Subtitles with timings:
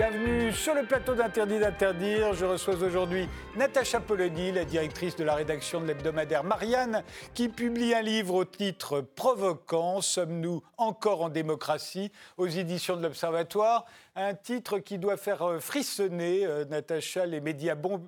[0.00, 2.32] Bienvenue sur le plateau d'Interdit d'interdire.
[2.32, 7.04] Je reçois aujourd'hui Natacha Polony, la directrice de la rédaction de l'hebdomadaire Marianne,
[7.34, 13.84] qui publie un livre au titre Provoquant Sommes-nous encore en démocratie aux éditions de l'Observatoire.
[14.16, 18.00] Un titre qui doit faire euh, frissonner, euh, Natacha, les médias bon,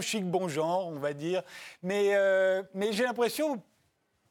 [0.00, 1.44] chic, bon genre, on va dire.
[1.84, 3.62] Euh, mais j'ai l'impression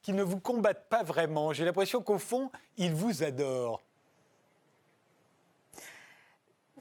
[0.02, 1.54] qu'ils ne vous combattent pas vraiment.
[1.54, 3.87] J'ai l'impression qu'au fond, ils vous adorent.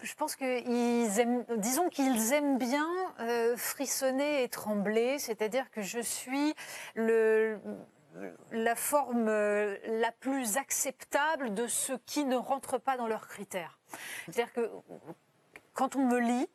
[0.03, 2.89] Je pense qu'ils aiment, disons qu'ils aiment bien
[3.21, 6.55] euh, frissonner et trembler, c'est-à-dire que je suis
[8.53, 13.79] la forme euh, la plus acceptable de ce qui ne rentre pas dans leurs critères.
[14.25, 14.71] C'est-à-dire que
[15.75, 16.49] quand on me lit,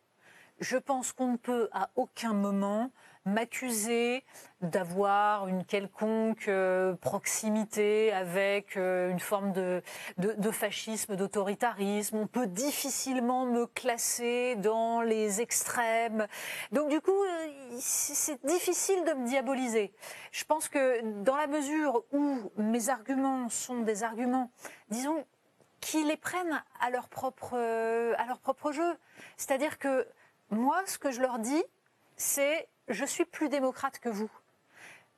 [0.60, 2.92] je pense qu'on ne peut à aucun moment
[3.26, 4.24] m'accuser
[4.62, 9.82] d'avoir une quelconque euh, proximité avec euh, une forme de,
[10.18, 12.18] de, fascisme, d'autoritarisme.
[12.18, 16.28] On peut difficilement me classer dans les extrêmes.
[16.72, 17.48] Donc du coup, euh,
[17.80, 19.94] c'est difficile de me diaboliser.
[20.32, 24.52] Je pense que dans la mesure où mes arguments sont des arguments,
[24.90, 25.26] disons,
[25.80, 28.98] qui les prennent à leur propre, à leur propre jeu.
[29.38, 30.08] C'est-à-dire que
[30.52, 31.64] moi, ce que je leur dis,
[32.18, 34.30] c'est je suis plus démocrate que vous.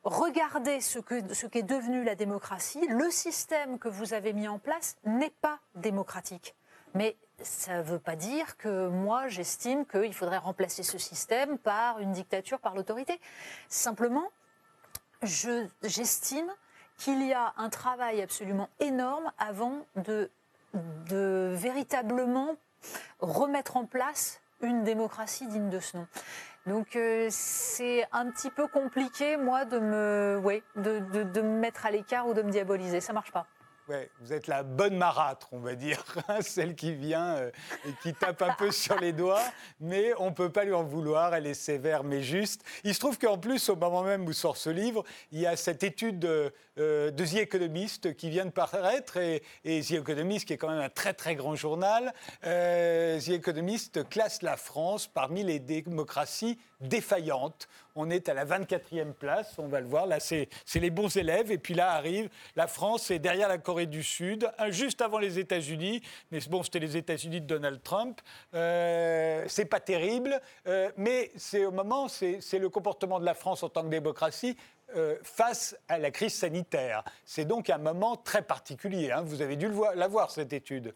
[0.04, 2.86] Regardez ce qu'est ce qu'est devenu la démocratie.
[2.88, 6.56] Le système que vous avez mis en place n'est pas démocratique.
[6.94, 12.00] Mais ça ne veut pas dire que moi, j'estime qu'il faudrait remplacer ce système par
[12.00, 13.20] une dictature, par l'autorité.
[13.70, 14.30] Simplement,
[15.24, 16.52] j'estime
[16.98, 20.30] qu'il y a un travail absolument énorme avant de
[21.56, 22.58] véritablement
[23.20, 26.08] remettre en place une démocratie digne de ce nom.
[26.66, 30.42] Donc euh, c'est un petit peu compliqué, moi, de me,
[30.78, 33.02] de, de, de me mettre à l'écart ou de me diaboliser.
[33.02, 33.46] Ça marche pas.
[33.90, 36.02] Ouais, vous êtes la bonne marâtre, on va dire,
[36.40, 37.52] celle qui vient euh,
[37.86, 39.44] et qui tape un peu sur les doigts,
[39.82, 42.64] mais on ne peut pas lui en vouloir, elle est sévère mais juste.
[42.86, 45.04] Il se trouve qu'en plus, au moment même où sort ce livre,
[45.34, 49.92] il y a cette étude euh, de The Economist qui vient de paraître, et, The
[49.92, 52.14] Economist, qui est quand même un très très grand journal,
[52.46, 57.68] euh, The Economist classe la France parmi les démocraties défaillantes.
[57.96, 60.08] On est à la 24e place, on va le voir.
[60.08, 61.52] Là, c'est les bons élèves.
[61.52, 65.40] Et puis là arrive la France est derrière la Corée du Sud, juste avant les
[65.40, 66.02] États-Unis.
[66.32, 68.20] Mais bon, c'était les États-Unis de Donald Trump.
[68.54, 73.64] Euh, c'est pas terrible, euh, mais c'est au moment, c'est le comportement de la France
[73.64, 74.58] en tant que démocratie
[74.96, 77.04] euh, face à la crise sanitaire.
[77.26, 79.12] C'est donc un moment très particulier.
[79.12, 79.22] Hein.
[79.22, 80.94] Vous avez dû la voir, cette étude.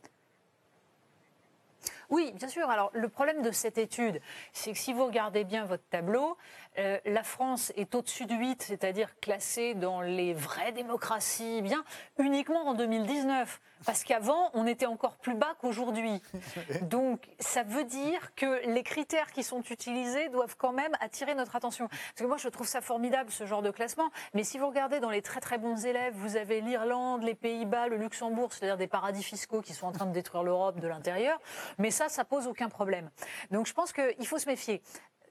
[2.10, 2.70] Oui, bien sûr.
[2.70, 4.22] Alors, le problème de cette étude,
[4.54, 6.38] c'est que si vous regardez bien votre tableau,
[6.80, 11.84] euh, la France est au-dessus de 8, c'est-à-dire classée dans les vraies démocraties, bien,
[12.20, 13.60] uniquement en 2019.
[13.86, 16.22] Parce qu'avant, on était encore plus bas qu'aujourd'hui.
[16.82, 21.56] Donc, ça veut dire que les critères qui sont utilisés doivent quand même attirer notre
[21.56, 21.88] attention.
[21.88, 24.10] Parce que moi, je trouve ça formidable, ce genre de classement.
[24.34, 27.88] Mais si vous regardez dans les très très bons élèves, vous avez l'Irlande, les Pays-Bas,
[27.88, 31.40] le Luxembourg, c'est-à-dire des paradis fiscaux qui sont en train de détruire l'Europe de l'intérieur.
[31.78, 33.10] Mais ça, ça pose aucun problème.
[33.52, 34.82] Donc, je pense qu'il faut se méfier.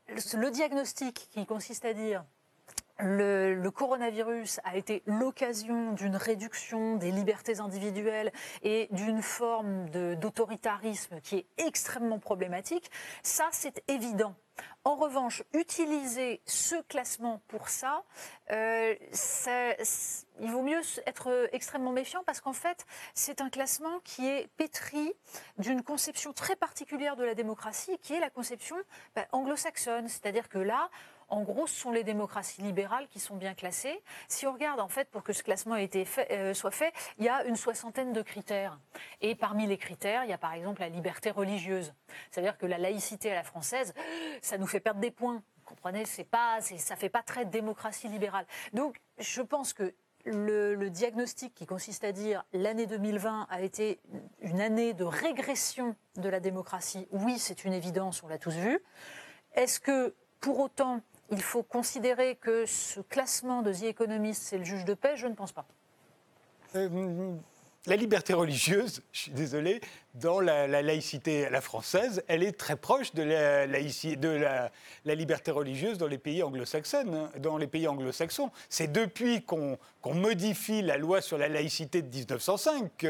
[0.08, 2.24] Le diagnostic qui consiste à dire
[2.98, 11.36] le, coronavirus a été l'occasion d'une réduction des libertés individuelles et d'une forme d'autoritarisme qui
[11.36, 12.90] est extrêmement problématique,
[13.22, 14.34] ça c'est évident.
[14.84, 18.04] En revanche, utiliser ce classement pour ça,
[18.50, 18.94] euh,
[20.40, 25.12] il vaut mieux être extrêmement méfiant parce qu'en fait, c'est un classement qui est pétri
[25.58, 28.76] d'une conception très particulière de la démocratie, qui est la conception
[29.14, 30.08] bah, anglo-saxonne.
[30.08, 30.88] C'est-à-dire que là,
[31.28, 34.00] en gros, ce sont les démocraties libérales qui sont bien classées.
[34.28, 36.92] Si on regarde, en fait, pour que ce classement ait été fait, euh, soit fait,
[37.18, 38.78] il y a une soixantaine de critères.
[39.20, 41.94] Et parmi les critères, il y a par exemple la liberté religieuse.
[42.30, 43.92] C'est-à-dire que la laïcité à la française,
[44.40, 45.42] ça nous fait perdre des points.
[45.58, 48.46] Vous comprenez, c'est pas, ça fait pas très démocratie libérale.
[48.72, 49.94] Donc, je pense que
[50.24, 54.00] le, le, diagnostic qui consiste à dire l'année 2020 a été
[54.40, 58.80] une année de régression de la démocratie, oui, c'est une évidence, on l'a tous vu.
[59.54, 61.00] Est-ce que pour autant
[61.30, 65.26] il faut considérer que ce classement de The Economist, c'est le juge de paix Je
[65.26, 65.66] ne pense pas.
[66.74, 67.36] Euh,
[67.86, 69.80] la liberté religieuse, je suis désolé,
[70.20, 74.28] dans la, laïcité à la française, elle est très proche de la, de
[75.04, 77.04] la, liberté religieuse dans les pays anglo-saxons.
[77.12, 82.08] Hein, dans les pays anglo-saxons, c'est depuis qu'on modifie la loi sur la laïcité de
[82.14, 83.06] 1905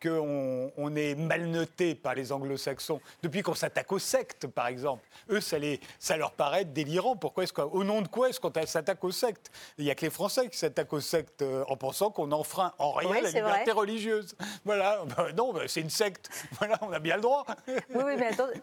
[0.00, 3.00] qu'on on est mal noté par les anglo-saxons.
[3.22, 7.16] Depuis qu'on s'attaque aux sectes, par exemple, eux, ça, les, ça leur paraît délirant.
[7.16, 9.50] Pourquoi est-ce au nom de quoi est-ce qu'on s'attaque aux sectes?
[9.78, 12.72] Il n'y a que les Français qui s'attaquent aux sectes euh, en pensant qu'on enfreint
[12.78, 14.36] en rien la liberté religieuse.
[14.64, 15.04] Voilà,
[15.36, 17.44] non, c'est une secte voilà, on a bien le droit.
[17.68, 18.60] Oui, oui, mais attendez.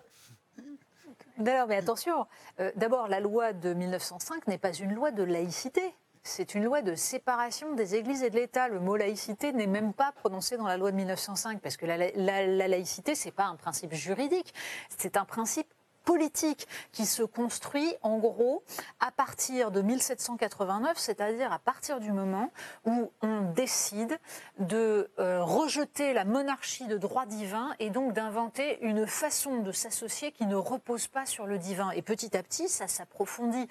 [1.38, 2.25] mais attention,
[2.59, 5.95] euh, d'abord, la loi de 1905 n'est pas une loi de laïcité.
[6.25, 8.69] C'est une loi de séparation des églises et de l'État.
[8.69, 11.97] Le mot laïcité n'est même pas prononcé dans la loi de 1905 parce que la,
[11.97, 14.53] la, la laïcité, c'est pas un principe juridique,
[14.97, 15.68] c'est un principe
[16.03, 18.63] politique qui se construit en gros
[19.00, 22.51] à partir de 1789, c'est-à-dire à partir du moment
[22.85, 24.19] où on décide
[24.59, 30.31] de euh, rejeter la monarchie de droit divin et donc d'inventer une façon de s'associer
[30.31, 31.91] qui ne repose pas sur le divin.
[31.91, 33.67] Et petit à petit, ça s'approfondit.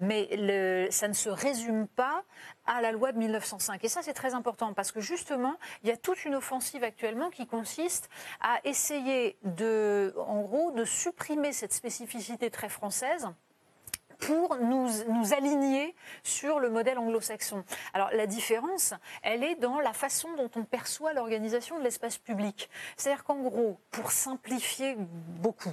[0.00, 2.24] Mais ça ne se résume pas
[2.66, 3.84] à la loi de 1905.
[3.84, 7.30] Et ça, c'est très important parce que justement, il y a toute une offensive actuellement
[7.30, 8.08] qui consiste
[8.40, 13.28] à essayer de, en gros, de supprimer cette spécificité très française
[14.18, 17.64] pour nous, nous, aligner sur le modèle anglo-saxon.
[17.92, 22.70] Alors la différence, elle est dans la façon dont on perçoit l'organisation de l'espace public.
[22.96, 25.72] C'est-à-dire qu'en gros, pour simplifier beaucoup,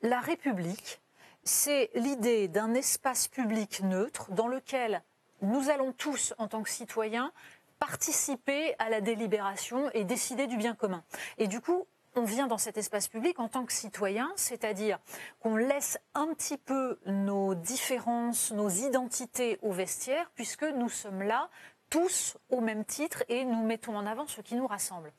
[0.00, 1.02] la République,
[1.44, 5.02] c'est l'idée d'un espace public neutre dans lequel
[5.42, 7.32] nous allons tous, en tant que citoyens,
[7.78, 11.02] participer à la délibération et décider du bien commun.
[11.38, 14.98] Et du coup, on vient dans cet espace public en tant que citoyen, c'est-à-dire
[15.40, 21.48] qu'on laisse un petit peu nos différences, nos identités au vestiaire, puisque nous sommes là
[21.90, 25.12] tous au même titre et nous mettons en avant ce qui nous rassemble.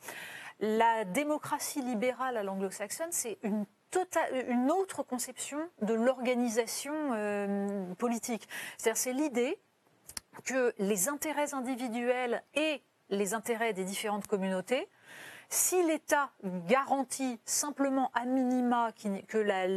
[0.60, 4.30] La démocratie libérale à l'anglo-saxonne, c'est une tota-,
[4.70, 8.48] autre conception de l'organisation euh, politique.
[8.78, 9.60] C'est-à-dire, c'est l'idée
[10.44, 14.88] que les intérêts individuels et les intérêts des différentes communautés,
[15.50, 16.32] si l'État
[16.68, 18.92] garantit simplement à minima
[19.28, 19.68] que la,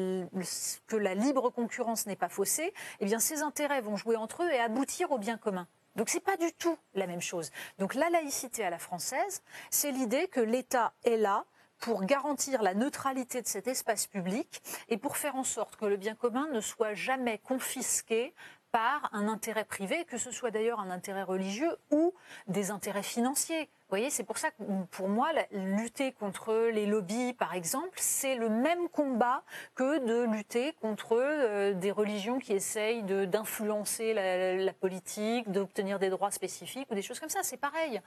[0.86, 4.50] que la libre concurrence n'est pas faussée, eh bien ces intérêts vont jouer entre eux
[4.50, 5.66] et aboutir au bien commun.
[5.96, 7.50] Donc c'est pas du tout la même chose.
[7.78, 11.44] Donc la laïcité à la française, c'est l'idée que l'État est là
[11.78, 15.96] pour garantir la neutralité de cet espace public et pour faire en sorte que le
[15.96, 18.34] bien commun ne soit jamais confisqué
[18.76, 22.12] par un intérêt privé, que ce soit d'ailleurs un intérêt religieux ou
[22.46, 23.62] des intérêts financiers.
[23.62, 28.34] Vous voyez, c'est pour ça que pour moi, lutter contre les lobbies, par exemple, c'est
[28.34, 29.44] le même combat
[29.76, 36.10] que de lutter contre euh, des religions qui essayent d'influencer la, la politique, d'obtenir des
[36.10, 37.42] droits spécifiques ou des choses comme ça.
[37.44, 38.02] C'est pareil.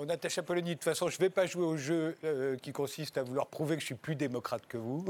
[0.00, 3.18] Natacha Polony, de toute façon, je ne vais pas jouer au jeu euh, qui consiste
[3.18, 5.04] à vouloir prouver que je suis plus démocrate que vous.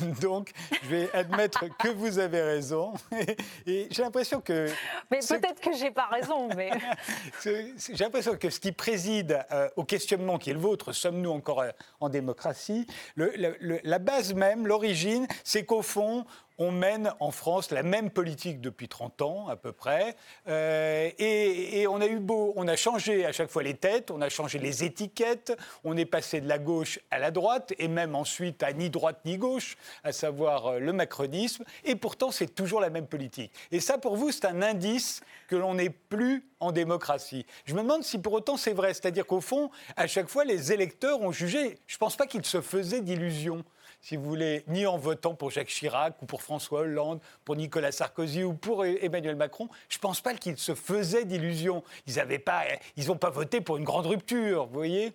[0.20, 0.50] Donc,
[0.82, 2.92] je vais admettre que vous avez raison.
[3.66, 4.68] Et, j'ai l'impression que...
[5.10, 6.70] Mais peut-être que je n'ai pas raison, mais...
[7.44, 11.60] j'ai l'impression que ce qui préside euh, au questionnement qui est le vôtre, sommes-nous encore
[11.60, 11.70] euh,
[12.00, 12.86] en démocratie,
[13.16, 16.26] la base même, l'origine, c'est qu'au fond,
[16.58, 20.16] on mène en France la même politique depuis 30 ans à peu près.
[20.48, 24.20] Euh, et, on a eu beau, on a changé à chaque fois les têtes, on
[24.20, 28.14] a changé les étiquettes, on est passé de la gauche à la droite et même
[28.14, 31.64] ensuite à ni droite ni gauche, à savoir euh, le macronisme.
[31.84, 33.52] Et pourtant, c'est toujours la même politique.
[33.70, 37.46] Et ça, pour vous, c'est un indice que l'on n'est plus en démocratie.
[37.64, 38.92] Je me demande si pour autant c'est vrai.
[38.94, 41.78] C'est-à-dire qu'au fond, à chaque fois, les électeurs ont jugé.
[41.86, 43.64] Je ne pense pas qu'ils se faisaient d'illusions
[44.00, 47.92] si vous voulez, ni en votant pour Jacques Chirac ou pour François Hollande, pour Nicolas
[47.92, 49.68] Sarkozy ou pour e- Emmanuel Macron.
[49.88, 51.82] Je ne pense pas qu'ils se faisaient d'illusions.
[52.06, 52.64] Ils n'ont pas,
[52.96, 55.12] ils pas voté pour une grande rupture, vous voyez?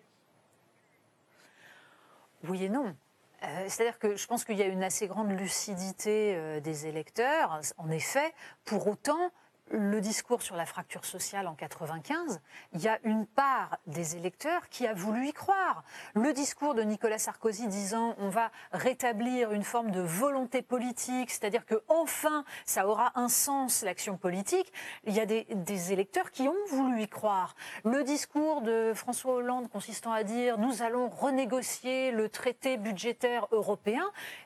[2.43, 2.95] Oui et non.
[3.43, 7.59] Euh, c'est-à-dire que je pense qu'il y a une assez grande lucidité euh, des électeurs.
[7.77, 8.33] En effet,
[8.65, 9.31] pour autant,
[9.71, 12.41] le discours sur la fracture sociale en 95,
[12.73, 15.83] il y a une part des électeurs qui a voulu y croire.
[16.15, 21.65] Le discours de Nicolas Sarkozy disant on va rétablir une forme de volonté politique, c'est-à-dire
[21.65, 24.71] que enfin ça aura un sens l'action politique,
[25.05, 27.55] il y a des, des, électeurs qui ont voulu y croire.
[27.83, 34.03] Le discours de François Hollande consistant à dire nous allons renégocier le traité budgétaire européen,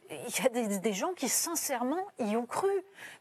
[0.10, 2.72] il y a des, gens qui sincèrement y ont cru.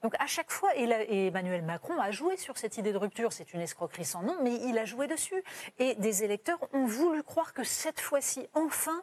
[0.02, 3.52] Donc à chaque fois, et, Emmanuel Macron a joué sur cette idée de rupture, c'est
[3.54, 5.42] une escroquerie sans nom, mais il a joué dessus.
[5.78, 9.02] Et des électeurs ont voulu croire que cette fois-ci, enfin,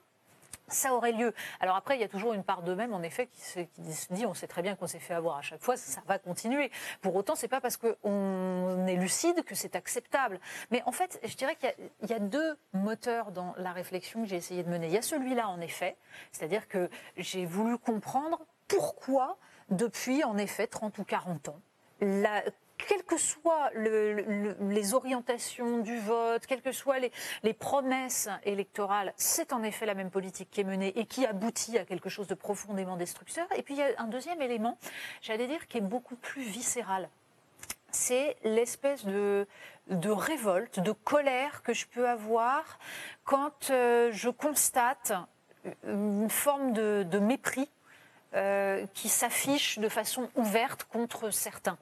[0.67, 1.33] ça aurait lieu.
[1.59, 3.59] Alors après, il y a toujours une part d'eux-mêmes, en effet, qui se,
[4.11, 6.71] dit on sait très bien qu'on s'est fait avoir à chaque fois, ça va continuer.
[7.01, 10.39] Pour autant, c'est pas parce qu'on est lucide que c'est acceptable.
[10.71, 11.73] Mais en fait, je dirais qu'il
[12.07, 14.87] y, y, a deux moteurs dans la réflexion que j'ai essayé de mener.
[14.87, 15.95] Il y a celui-là, en effet,
[16.31, 19.37] c'est-à-dire que j'ai voulu comprendre pourquoi,
[19.69, 21.59] depuis en effet 30 ou 40 ans,
[22.01, 22.43] la
[22.77, 29.63] quelles que soient les orientations du vote, quelles que soient les, promesses électorales, c'est en
[29.63, 32.97] effet la même politique qui est menée et qui aboutit à quelque chose de profondément
[32.97, 33.47] destructeur.
[33.55, 34.77] Et puis il y a un deuxième élément,
[35.21, 37.09] j'allais dire, qui est beaucoup plus viscéral.
[37.91, 39.45] C'est l'espèce de,
[39.89, 42.79] révolte, de colère que je peux avoir
[43.23, 45.13] quand euh, je constate
[45.87, 47.69] une forme de, mépris
[48.33, 51.77] euh, qui s'affiche de façon ouverte contre certains.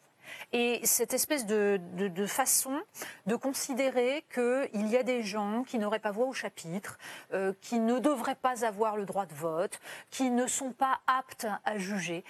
[0.54, 1.80] Et cette espèce de,
[2.28, 2.80] façon
[3.26, 6.98] de considérer qu'il y a des gens qui n'auraient pas voix au chapitre,
[7.34, 11.48] euh, qui ne devraient pas avoir le droit de vote, qui ne sont pas aptes
[11.66, 12.24] à juger.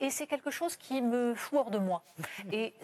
[0.00, 2.02] Et c'est quelque chose qui me fout hors de moi.
[2.52, 2.74] Et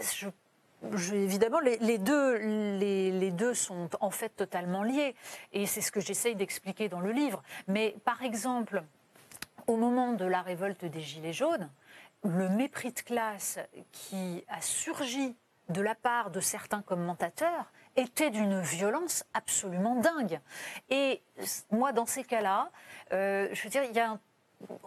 [1.12, 5.14] évidemment, les, deux, les, deux, sont en fait totalement liés.
[5.52, 7.42] Et c'est ce que j'essaye d'expliquer dans le livre.
[7.68, 8.82] Mais par exemple,
[9.66, 11.70] au moment de la révolte des Gilets jaunes,
[12.22, 13.58] le mépris de classe
[13.92, 15.36] qui a surgi
[15.68, 20.40] de la part de certains commentateurs était d'une violence absolument dingue.
[20.90, 21.22] Et
[21.70, 22.70] moi, dans ces cas-là,
[23.12, 24.18] euh, je veux dire, il y a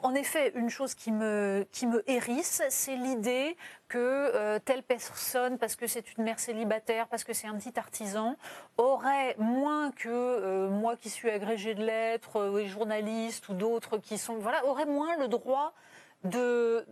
[0.04, 5.58] en effet, une chose qui me, qui me hérisse, c'est l'idée que euh, telle personne,
[5.58, 8.36] parce que c'est une mère célibataire, parce que c'est un petit artisan,
[8.78, 14.18] aurait moins que euh, moi qui suis agrégé de lettres, ou journaliste ou d'autres qui
[14.18, 15.74] sont, voilà, aurait moins le droit
[16.24, 16.86] de,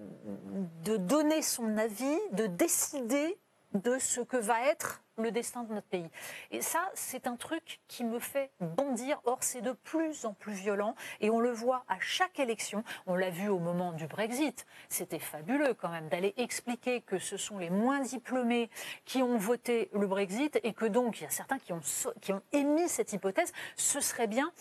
[0.83, 3.37] de donner son avis, de décider
[3.73, 6.09] de ce que va être le destin de notre pays.
[6.51, 9.21] Et ça, c'est un truc qui me fait bondir.
[9.25, 12.83] Or, c'est de plus en plus violent et on le voit à chaque élection.
[13.05, 14.65] On l'a vu au moment du Brexit.
[14.89, 18.69] C'était fabuleux quand même d'aller expliquer que ce sont les moins diplômés
[19.05, 21.81] qui ont voté le Brexit et que donc il y a certains qui ont,
[22.21, 23.53] qui ont émis cette hypothèse.
[23.75, 24.51] Ce serait bien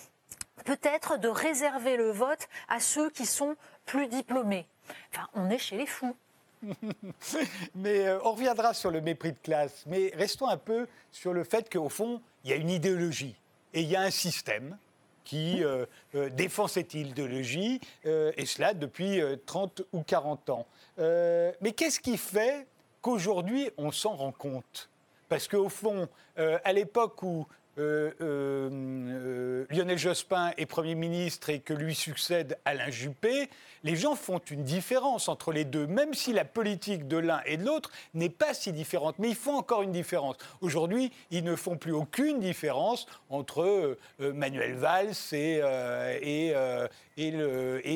[0.65, 3.57] peut-être de réserver le vote à ceux qui sont
[3.91, 4.67] plus diplômés.
[5.13, 6.15] Enfin, on est chez les fous.
[7.75, 9.83] mais euh, on reviendra sur le mépris de classe.
[9.87, 13.35] Mais restons un peu sur le fait qu'au fond, il y a une idéologie
[13.75, 14.79] et il y a un système
[15.25, 20.67] qui euh, euh, défend cette idéologie, et cela depuis 30 ou 40 ans.
[20.99, 22.67] mais qu'est-ce qui fait
[23.03, 24.89] qu'aujourd'hui, on s'en rend compte?
[25.29, 27.47] Parce qu'au fond, à l'époque où
[27.81, 33.49] euh, euh, euh, Lionel Jospin est Premier ministre et que lui succède Alain Juppé,
[33.85, 37.57] les gens font une différence entre les deux, même si la politique de l'un et
[37.57, 39.19] de l'autre n'est pas si différente.
[39.19, 40.37] Mais ils font encore une différence.
[40.61, 46.53] Aujourd'hui, ils ne font plus aucune différence entre Manuel Valls et,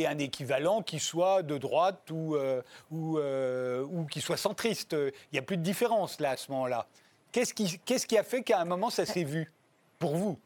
[0.07, 2.37] un équivalent qui soit de droite ou,
[4.11, 4.95] qui soit centriste.
[4.95, 6.87] Il n'y a plus de différence là à ce moment-là.
[7.33, 9.53] Qu'est-ce qui a fait qu'à un moment ça s'est vu?
[9.99, 10.39] Pour vous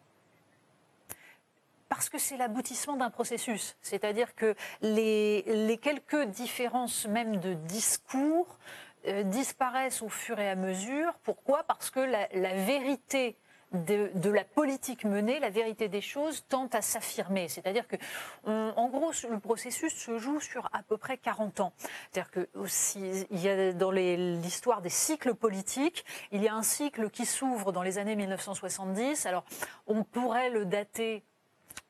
[1.89, 3.77] parce que c'est l'aboutissement d'un processus.
[3.81, 8.59] C'est-à-dire que les, quelques différences même de discours
[9.07, 11.15] euh, disparaissent au fur et à mesure.
[11.23, 11.65] Pourquoi?
[11.65, 13.37] Parce que la, la vérité
[13.73, 17.49] de, la politique menée, la vérité des choses tente à s'affirmer.
[17.49, 17.97] C'est-à-dire que,
[18.45, 21.73] en gros, le processus se joue sur à peu près 40 ans.
[22.11, 26.63] C'est-à-dire que aussi, il y a dans l'histoire des cycles politiques, il y a un
[26.63, 29.27] cycle qui s'ouvre dans les années 1970.
[29.27, 29.45] Alors,
[29.87, 31.25] on pourrait le dater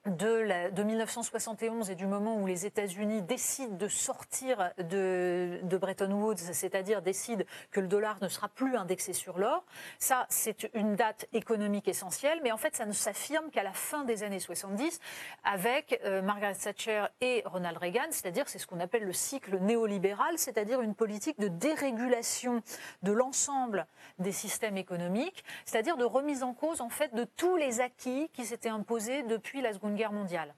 [0.09, 6.11] de, de, 1971 et du moment où les États-Unis décident de sortir de, de Bretton
[6.11, 9.65] Woods, c'est-à-dire décident que le dollar ne sera plus indexé sur l'or,
[9.99, 14.05] ça c'est une date économique essentielle, mais en fait ça ne s'affirme qu'à la fin
[14.05, 15.01] des années 70
[15.45, 20.39] avec euh, Margaret Thatcher et Ronald Reagan, c'est-à-dire c'est ce qu'on appelle le cycle néolibéral,
[20.39, 22.63] c'est-à-dire une politique de dérégulation
[23.03, 23.87] de l'ensemble
[24.19, 28.45] des systèmes économiques, c'est-à-dire de remise en cause en fait de tous les acquis qui
[28.45, 30.55] s'étaient imposés depuis la Seconde Mondiale.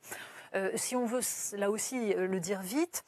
[0.55, 1.21] Euh, si on veut
[1.57, 3.05] là aussi euh, le dire vite,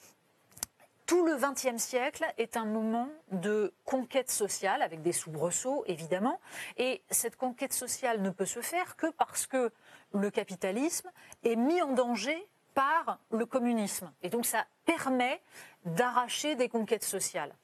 [1.07, 6.41] tout le XXe siècle est un moment de conquête sociale, avec des soubresauts évidemment,
[6.77, 9.71] et cette conquête sociale ne peut se faire que parce que
[10.15, 11.11] le capitalisme
[11.45, 14.11] est mis en danger par le communisme.
[14.23, 15.43] Et donc ça permet
[15.85, 17.55] d'arracher des conquêtes sociales.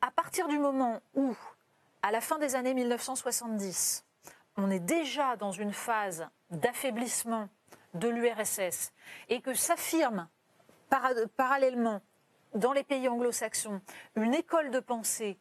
[0.00, 1.34] À partir du moment où,
[2.02, 4.04] à la fin des années 1970,
[4.56, 7.48] on est déjà dans une phase d'affaiblissement
[7.94, 8.92] de l'URSS
[9.28, 10.28] et que s'affirme
[11.36, 12.00] parallèlement
[12.54, 13.80] dans les pays anglo-saxons
[14.16, 15.38] une école de pensée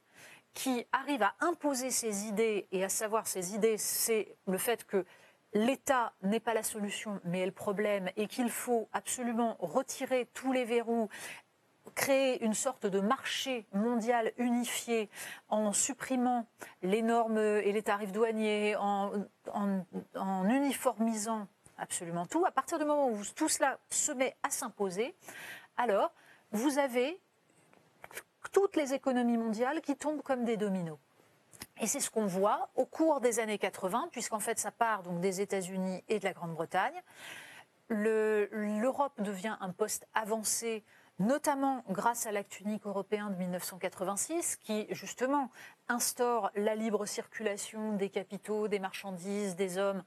[0.53, 5.05] qui arrive à imposer ses idées, et à savoir ses idées, c'est le fait que
[5.53, 10.51] l'État n'est pas la solution, mais est le problème, et qu'il faut absolument retirer tous
[10.51, 11.07] les verrous,
[11.95, 15.09] créer une sorte de marché mondial unifié
[15.49, 16.45] en supprimant
[16.81, 19.11] les normes et les tarifs douaniers, en,
[19.53, 21.47] en uniformisant
[21.79, 22.45] absolument tout.
[22.45, 25.15] À partir du moment où tout cela se met à s'imposer,
[25.77, 26.11] alors
[26.51, 27.19] vous avez
[28.51, 30.97] toutes les économies mondiales qui tombent comme des dominos.
[31.81, 35.21] Et c'est ce qu'on voit au cours des années 80, puisqu'en fait ça part donc
[35.21, 37.01] des États-Unis et de la Grande-Bretagne.
[37.89, 40.83] L'Europe devient un poste avancé
[41.19, 45.51] notamment grâce à l'acte unique européen de 1986, qui justement
[45.87, 50.03] instaure la libre circulation des capitaux, des marchandises, des hommes,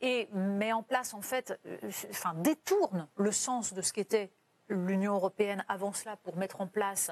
[0.00, 1.78] et met en place, en fait, euh,
[2.10, 4.32] enfin, détourne le sens de ce qu'était
[4.68, 7.10] l'Union européenne avant cela pour mettre en place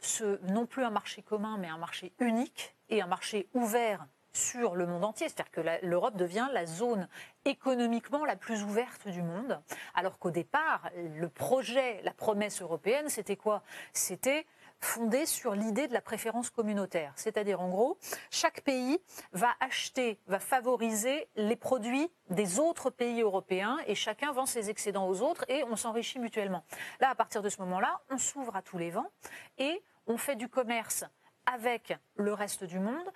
[0.00, 4.74] ce, non plus un marché commun, mais un marché unique et un marché ouvert sur
[4.74, 5.28] le monde entier.
[5.28, 7.08] C'est-à-dire que l'Europe devient la zone
[7.44, 9.60] économiquement la plus ouverte du monde,
[9.94, 13.62] alors qu'au départ, le projet, la promesse européenne, c'était quoi?
[13.92, 14.46] C'était
[14.80, 17.12] fondé sur l'idée de la préférence communautaire.
[17.16, 17.98] C'est-à-dire, en gros,
[18.30, 18.98] chaque pays
[19.32, 25.08] va acheter, va favoriser les produits des autres pays européens et chacun vend ses excédents
[25.08, 26.64] aux autres et on s'enrichit mutuellement.
[27.00, 29.10] Là, à partir de ce moment-là, on s'ouvre à tous les vents
[29.58, 31.04] et on fait du commerce
[31.46, 33.10] avec le reste du monde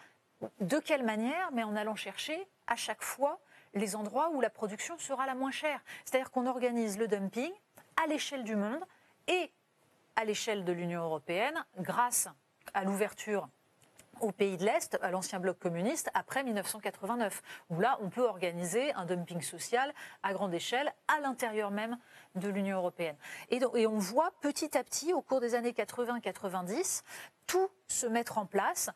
[0.61, 3.41] de quelle manière Mais en allant chercher à chaque fois
[3.75, 5.81] les endroits où la production sera la moins chère.
[6.05, 7.53] C'est-à-dire qu'on organise le dumping
[8.03, 8.85] à l'échelle du monde
[9.29, 9.51] et
[10.17, 12.29] à l'échelle de l'Union européenne grâce
[12.75, 13.49] à l'ouverture
[14.21, 18.93] aux pays de l'Est, à l'ancien bloc communiste, après 1989, où là, on peut organiser
[18.95, 19.93] un dumping social
[20.23, 21.99] à grande échelle à l'intérieur même
[22.35, 23.17] de l'Union européenne.
[23.51, 27.03] Et, et, on voit petit à petit, au cours des années 80-90,
[27.47, 28.91] tout se mettre en place,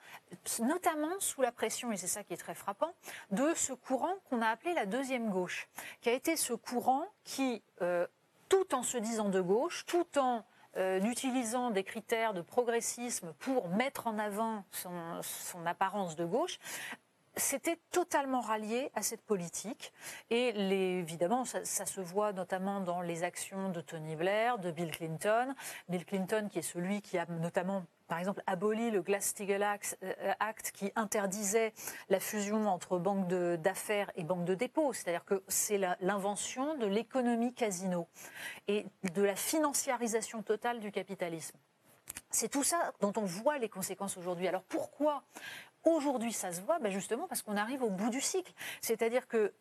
[0.61, 2.95] notamment sous la pression, et c'est ça qui est très frappant,
[3.31, 5.69] de ce courant qu'on a appelé la deuxième gauche,
[6.01, 8.07] qui a été ce courant qui, euh,
[8.49, 10.45] tout en se disant de gauche, tout en
[10.77, 16.59] euh, utilisant des critères de progressisme pour mettre en avant son apparence de gauche,
[17.37, 19.93] c'était totalement rallié à cette politique.
[20.31, 20.49] Et
[20.99, 25.55] évidemment, ça, se voit notamment dans les actions de Tony Blair, de Bill Clinton.
[25.89, 30.33] Bill Clinton, qui est celui qui a notamment par exemple, aboli le Glass-Steagall Act, euh,
[30.41, 31.73] Act, qui interdisait
[32.09, 34.93] la fusion entre banques d'affaires et banques de dépôt.
[34.93, 38.07] C'est-à-dire que c'est l'invention de l'économie casino
[38.69, 41.57] et de la financiarisation totale du capitalisme.
[42.31, 44.47] C'est tout ça dont on voit les conséquences aujourd'hui.
[44.49, 45.23] Alors pourquoi
[45.87, 48.53] Aujourd'hui, ça se voit ben justement parce qu'on arrive au bout du cycle.
[48.81, 49.55] C'est-à-dire que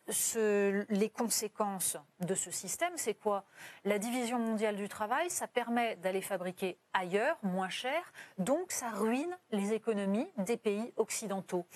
[0.89, 3.45] les conséquences de ce système, c'est quoi?
[3.83, 9.37] La division mondiale du travail, ça permet d'aller fabriquer ailleurs, moins cher, donc ça ruine
[9.51, 11.67] les économies des pays occidentaux.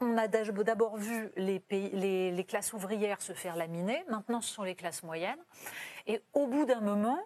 [0.00, 4.74] On a d'abord vu les, les classes ouvrières se faire laminer, maintenant ce sont les
[4.74, 5.42] classes moyennes.
[6.08, 7.20] Et au bout d'un moment,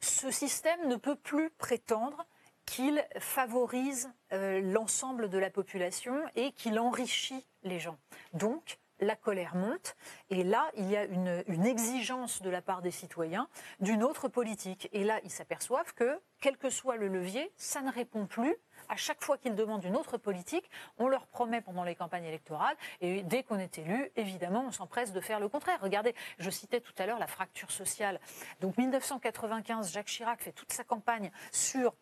[0.00, 2.26] ce système ne peut plus prétendre
[2.68, 7.98] qu'il favorise euh, l'ensemble de la population et qu'il enrichit les gens.
[8.34, 9.96] Donc, la colère monte
[10.28, 13.48] et là, il y a une, exigence de la part des citoyens
[13.80, 14.88] d'une autre politique.
[14.92, 18.56] Et là, ils s'aperçoivent que, quel que soit le levier, ça ne répond plus.
[18.88, 22.76] À chaque fois qu'ils demandent une autre politique, on leur promet pendant les campagnes électorales
[23.00, 25.78] et dès qu'on est élu, évidemment, on s'empresse de faire le contraire.
[25.80, 28.20] Regardez, je citais tout à l'heure la fracture sociale.
[28.60, 31.94] Donc 1995, Jacques Chirac fait toute sa campagne sur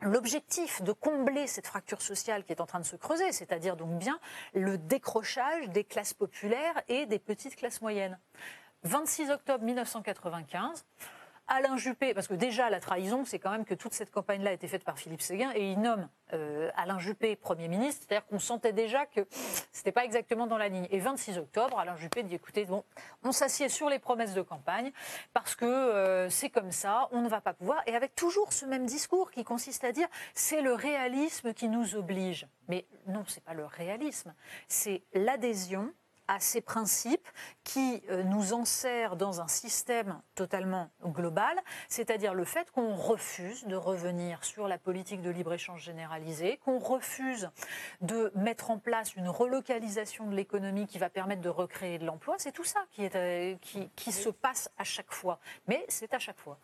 [0.00, 3.98] l'objectif de combler cette fracture sociale qui est en train de se creuser, c'est-à-dire donc
[3.98, 4.18] bien
[4.54, 8.18] le décrochage des classes populaires et des petites classes moyennes.
[8.84, 10.84] 26 octobre 1995,
[11.54, 14.52] Alain Juppé, parce que déjà la trahison, c'est quand même que toute cette campagne-là a
[14.54, 18.38] été faite par Philippe Séguin, et il nomme euh, Alain Juppé Premier ministre, c'est-à-dire qu'on
[18.38, 19.26] sentait déjà que
[19.70, 20.88] c'était pas exactement dans la ligne.
[20.90, 22.84] Et 26 octobre, Alain Juppé dit écoutez, bon,
[23.22, 24.92] on s'assied sur les promesses de campagne,
[25.34, 28.64] parce que euh, c'est comme ça, on ne va pas pouvoir, et avec toujours ce
[28.64, 32.46] même discours qui consiste à dire c'est le réalisme qui nous oblige.
[32.68, 34.32] Mais non, c'est pas le réalisme,
[34.68, 35.92] c'est l'adhésion
[36.32, 37.28] à ces principes
[37.62, 43.76] qui euh, nous enserrent dans un système totalement global, c'est-à-dire le fait qu'on refuse de
[43.76, 47.50] revenir sur la politique de libre-échange généralisée, qu'on refuse
[48.00, 52.36] de mettre en place une relocalisation de l'économie qui va permettre de recréer de l'emploi.
[52.38, 53.54] C'est tout ça qui, euh,
[53.94, 55.38] qui se passe à chaque fois.
[55.68, 56.58] Mais c'est à chaque fois.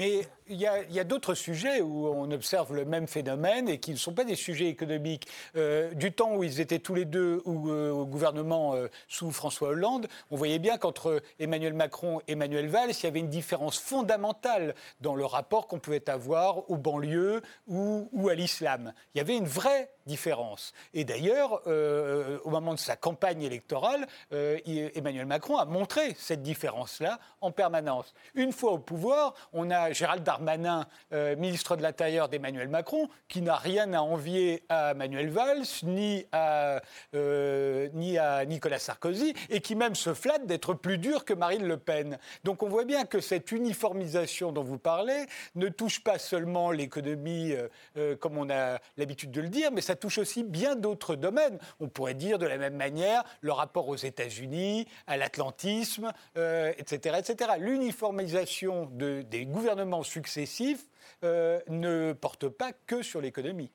[0.00, 3.98] Mais il y a, d'autres sujets où on observe le même phénomène et qui ne
[3.98, 5.28] sont pas des sujets économiques.
[5.56, 9.68] Euh, du temps où ils étaient tous les deux euh, au gouvernement euh, sous François
[9.68, 13.78] Hollande, on voyait bien qu'entre Emmanuel Macron et Emmanuel Valls, il y avait une différence
[13.78, 18.94] fondamentale dans le rapport qu'on pouvait avoir aux banlieues ou, ou à l'islam.
[19.14, 20.72] Il y avait une vraie différence.
[20.94, 27.50] Et d'ailleurs, au moment de sa campagne électorale, Emmanuel Macron a montré cette différence-là en
[27.50, 28.14] permanence.
[28.34, 33.42] Une fois au pouvoir, on a Gérald Darmanin, euh, ministre de l'Intérieur d'Emmanuel Macron, qui
[33.42, 36.80] n'a rien à envier à Manuel Valls, ni à,
[37.14, 41.66] euh, ni à Nicolas Sarkozy, et qui même se flatte d'être plus dur que Marine
[41.66, 42.18] Le Pen.
[42.44, 47.54] Donc on voit bien que cette uniformisation dont vous parlez ne touche pas seulement l'économie,
[47.96, 51.58] euh, comme on a l'habitude de le dire, mais ça touche aussi bien d'autres domaines.
[51.78, 57.52] On pourrait dire de la même manière le rapport aux États-Unis, à l'atlantisme, etc., etc.
[57.58, 60.88] L'uniformisation des gouvernements successifs
[61.22, 63.70] ne porte pas que sur l'économie.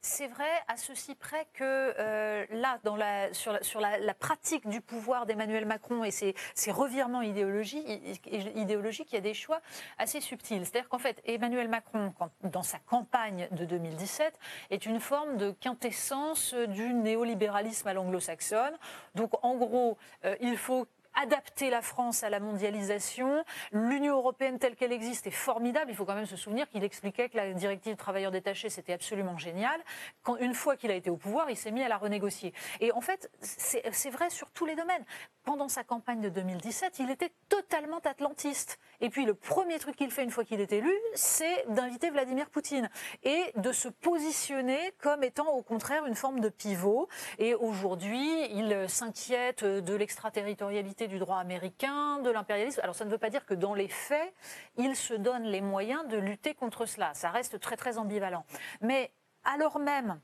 [0.00, 1.64] C'est vrai à ceci près que
[1.98, 6.34] euh, là, dans la, sur, la, sur la, pratique du pouvoir d'Emmanuel Macron et ses,
[6.68, 7.84] revirements idéologiques,
[8.26, 9.60] il y a des choix
[9.98, 10.64] assez subtils.
[10.64, 14.38] C'est-à-dire qu'en fait, Emmanuel Macron, dans sa campagne de 2017,
[14.70, 18.76] est une forme de quintessence du néolibéralisme à l'anglo-saxonne.
[19.16, 20.86] Donc, en gros, euh, il faut
[21.22, 23.44] adapter la France à la mondialisation.
[23.72, 25.90] L'Union européenne telle qu'elle existe est formidable.
[25.90, 29.36] Il faut quand même se souvenir qu'il expliquait que la directive travailleurs détachés, c'était absolument
[29.36, 29.80] génial.
[30.22, 32.52] Quand, une fois qu'il a été au pouvoir, il s'est mis à la renégocier.
[32.80, 35.04] Et en fait, c'est vrai sur tous les domaines.
[35.48, 38.78] Pendant sa campagne de 2017, il était totalement atlantiste.
[39.00, 42.50] Et puis le premier truc qu'il fait une fois qu'il est élu, c'est d'inviter Vladimir
[42.50, 42.90] Poutine
[43.22, 47.08] et de se positionner comme étant au contraire une forme de pivot.
[47.38, 52.82] Et aujourd'hui, il s'inquiète de l'extraterritorialité du droit américain, de l'impérialisme.
[52.82, 54.34] Alors ça ne veut pas dire que dans les faits,
[54.76, 57.14] il se donne les moyens de lutter contre cela.
[57.14, 58.44] Ça reste très très ambivalent.
[58.82, 59.12] Mais
[59.44, 60.20] alors même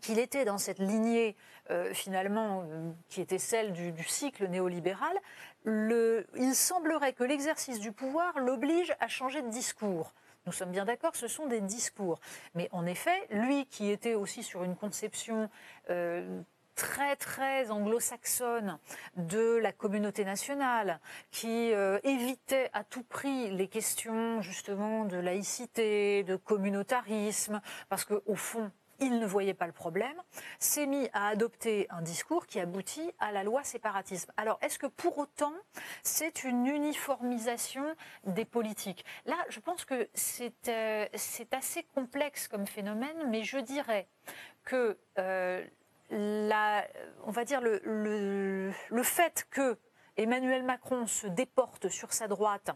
[0.00, 1.36] qu'il était dans cette lignée
[1.70, 5.16] euh, finalement euh, qui était celle du, cycle néolibéral,
[5.64, 10.12] il semblerait que l'exercice du pouvoir l'oblige à changer de discours.
[10.46, 12.20] Nous sommes bien d'accord, ce sont des discours.
[12.54, 15.50] Mais en effet, lui qui était aussi sur une conception
[15.90, 16.40] euh,
[16.76, 18.78] très très anglo-saxonne
[19.16, 21.00] de la communauté nationale,
[21.32, 28.36] qui euh, évitait à tout prix les questions justement de laïcité, de communautarisme, parce qu'au
[28.36, 28.70] fond,
[29.00, 30.16] il ne voyait pas le problème,
[30.58, 34.32] s'est mis à adopter un discours qui aboutit à la loi séparatisme.
[34.36, 35.54] Alors, est-ce que pour autant,
[36.02, 37.84] c'est une uniformisation
[38.24, 39.04] des politiques?
[39.26, 41.06] Là, je pense que c'est euh,
[41.52, 44.08] assez complexe comme phénomène, mais je dirais
[44.64, 45.64] que euh,
[46.10, 46.86] la,
[47.24, 49.78] on va dire le, le, fait que
[50.16, 52.70] Emmanuel Macron se déporte sur sa droite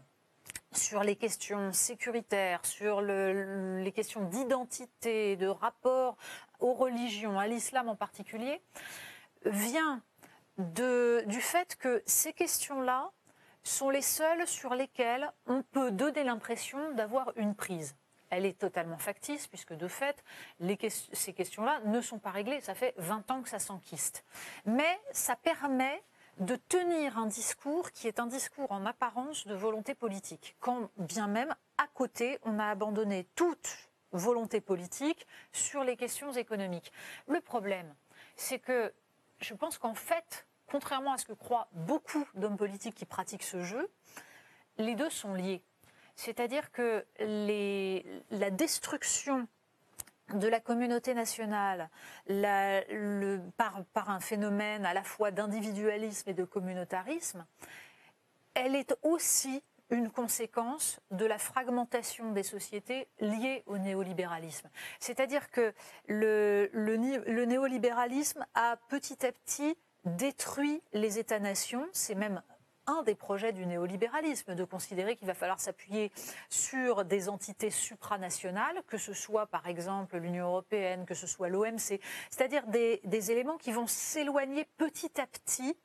[0.73, 6.17] sur les questions sécuritaires, sur les questions d'identité, de rapport
[6.59, 8.61] aux religions, à l'islam en particulier,
[9.45, 10.01] vient
[10.57, 13.11] du fait que ces questions-là
[13.63, 17.95] sont les seules sur lesquelles on peut donner l'impression d'avoir une prise
[18.31, 20.23] elle est totalement factice, puisque de fait,
[21.13, 22.61] ces questions-là ne sont pas réglées.
[22.61, 24.23] Ça fait 20 ans que ça s'enquiste.
[24.65, 26.01] Mais ça permet
[26.39, 31.27] de tenir un discours qui est un discours en apparence de volonté politique, quand bien
[31.27, 36.91] même, à côté, on a abandonné toute volonté politique sur les questions économiques.
[37.27, 37.93] Le problème,
[38.35, 38.93] c'est que
[39.39, 43.63] je pense qu'en fait, contrairement à ce que croient beaucoup d'hommes politiques qui pratiquent ce
[43.63, 43.89] jeu,
[44.77, 45.61] les deux sont liés.
[46.15, 49.47] C'est-à-dire que la destruction
[50.35, 51.89] de la communauté nationale
[53.57, 57.45] par, un phénomène à la fois d'individualisme et de communautarisme,
[58.53, 64.69] elle est aussi une conséquence de la fragmentation des sociétés liée au néolibéralisme.
[64.99, 65.73] C'est-à-dire que
[66.07, 72.41] le néolibéralisme a petit à petit détruit les États-nations, c'est même
[72.87, 76.11] un des projets du néolibéralisme, de considérer qu'il va falloir s'appuyer
[76.49, 81.99] sur des entités supranationales, que ce soit par exemple l'Union européenne, que ce soit l'OMC,
[82.29, 85.77] c'est-à-dire des, des éléments qui vont s'éloigner petit à petit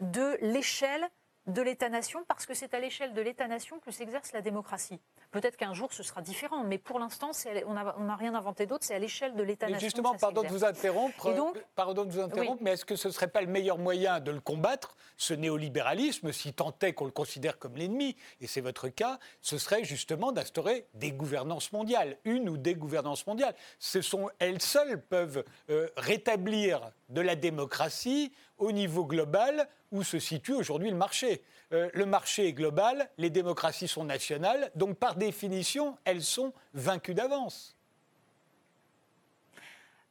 [0.00, 1.08] de l'échelle
[1.48, 5.00] de l'État-nation, parce que c'est à l'échelle de l'État-nation que s'exerce la démocratie.
[5.30, 7.30] Peut-être qu'un jour ce sera différent, mais pour l'instant,
[7.66, 9.80] on n'a rien inventé d'autre, c'est à l'échelle de l'État-nation.
[9.80, 11.32] Justement, pardon de vous interrompre,
[11.74, 14.30] pardon de vous interrompre mais est-ce que ce ne serait pas le meilleur moyen de
[14.30, 18.88] le combattre, ce néolibéralisme, si tant est qu'on le considère comme l'ennemi, et c'est votre
[18.88, 23.54] cas, ce serait justement d'instaurer des gouvernances mondiales, une ou des gouvernances mondiales.
[23.78, 30.18] Ce sont elles seules peuvent euh, rétablir de la démocratie au niveau global où se
[30.18, 31.42] situe aujourd'hui le marché.
[31.72, 37.14] Euh, le marché est global, les démocraties sont nationales, donc par définition, elles sont vaincues
[37.14, 37.76] d'avance.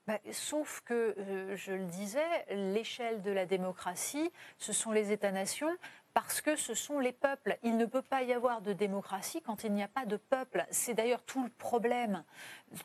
[0.08, 5.76] Bah, sauf que, euh, je le disais, l'échelle de la démocratie, ce sont les États-nations,
[6.14, 7.60] parce que ce sont les peuples.
[7.62, 10.66] Il ne peut pas y avoir de démocratie quand il n'y a pas de peuple.
[10.72, 12.24] C'est d'ailleurs tout le problème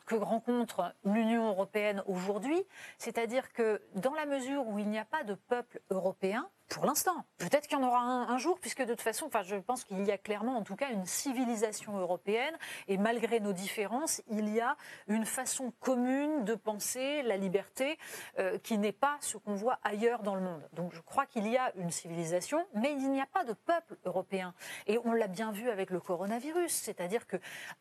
[0.05, 2.61] que rencontre l'Union européenne aujourd'hui,
[2.99, 7.23] c'est-à-dire que dans la mesure où il n'y a pas de peuple européen, pour l'instant.
[7.37, 10.11] Peut-être qu'il y en aura un, jour, puisque de toute façon, je pense qu'il y
[10.11, 12.55] a clairement, en tout cas, une civilisation européenne,
[12.87, 14.75] et malgré nos différences, il y a
[15.07, 17.97] une façon commune de penser la liberté
[18.39, 20.67] euh, qui n'est pas ce qu'on voit ailleurs dans le monde.
[20.73, 23.97] Donc, je crois qu'il y a une civilisation, mais il n'y a pas de peuple
[24.05, 24.55] européen.
[24.87, 27.37] Et on l'a bien vu avec le coronavirus, c'est-à-dire que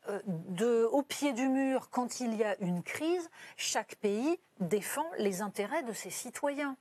[0.09, 5.41] euh, au pied du mur, quand il y a une crise, chaque pays défend les
[5.41, 6.77] intérêts de ses citoyens.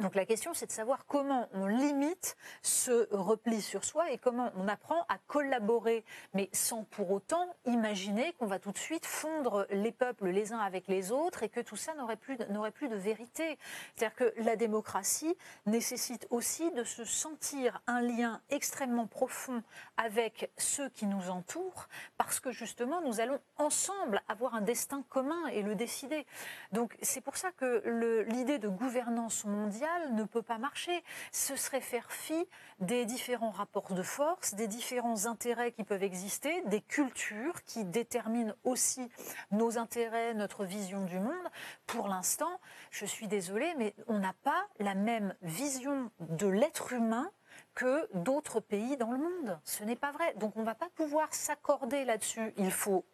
[0.00, 4.50] Donc la question, c'est de savoir comment on limite ce repli sur soi et comment
[4.56, 9.66] on apprend à collaborer, mais sans pour autant imaginer qu'on va tout de suite fondre
[9.70, 12.38] les peuples les uns avec les autres et que tout ça n'aurait plus,
[12.74, 13.58] plus de vérité.
[13.94, 19.62] C'est-à-dire que la démocratie nécessite aussi de se sentir un lien extrêmement profond
[19.98, 25.48] avec ceux qui nous entourent, parce que justement, nous allons ensemble avoir un destin commun
[25.48, 26.26] et le décider.
[26.72, 29.81] Donc c'est pour ça que l'idée de gouvernance mondiale
[30.12, 31.02] ne peut pas marcher.
[31.30, 32.46] Ce serait faire fi
[32.80, 38.54] des différents rapports de force, des différents intérêts qui peuvent exister, des cultures qui déterminent
[38.64, 39.08] aussi
[39.50, 41.48] nos intérêts, notre vision du monde.
[41.86, 47.30] Pour l'instant, je suis désolée, mais on n'a pas la même vision de l'être humain
[47.74, 49.58] que d'autres pays dans le monde.
[49.64, 50.34] Ce n'est pas vrai.
[50.34, 52.52] Donc on ne va pas pouvoir s'accorder là-dessus.
[52.56, 53.04] Il faut,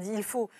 [0.00, 0.50] il faut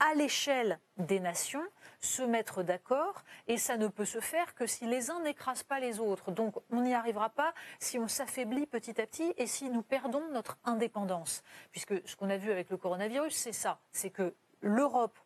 [0.00, 1.64] à l'échelle des nations,
[2.00, 5.80] se mettre d'accord et ça ne peut se faire que si les uns n'écrasent pas
[5.80, 6.30] les autres.
[6.30, 10.22] Donc on n'y arrivera pas si on s'affaiblit petit à petit et si nous perdons
[10.32, 11.42] notre indépendance.
[11.72, 15.18] Puisque ce qu'on a vu avec le coronavirus, c'est ça, c'est que l'Europe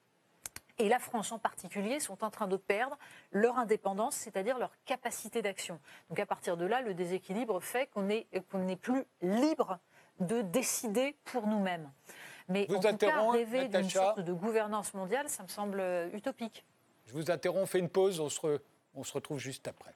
[0.78, 2.98] et la France en particulier sont en train de perdre
[3.30, 5.78] leur indépendance, c'est-à-dire leur capacité d'action.
[6.08, 9.78] Donc à partir de là, le déséquilibre fait qu'on n'est plus libre
[10.20, 11.90] de décider pour nous-mêmes.
[12.52, 16.64] Mais en tout cas, rêver d'une sorte de gouvernance mondiale, ça me semble euh, utopique.
[17.06, 18.60] Je vous interromps, on fait une pause, on se,
[18.94, 19.94] on se retrouve juste après.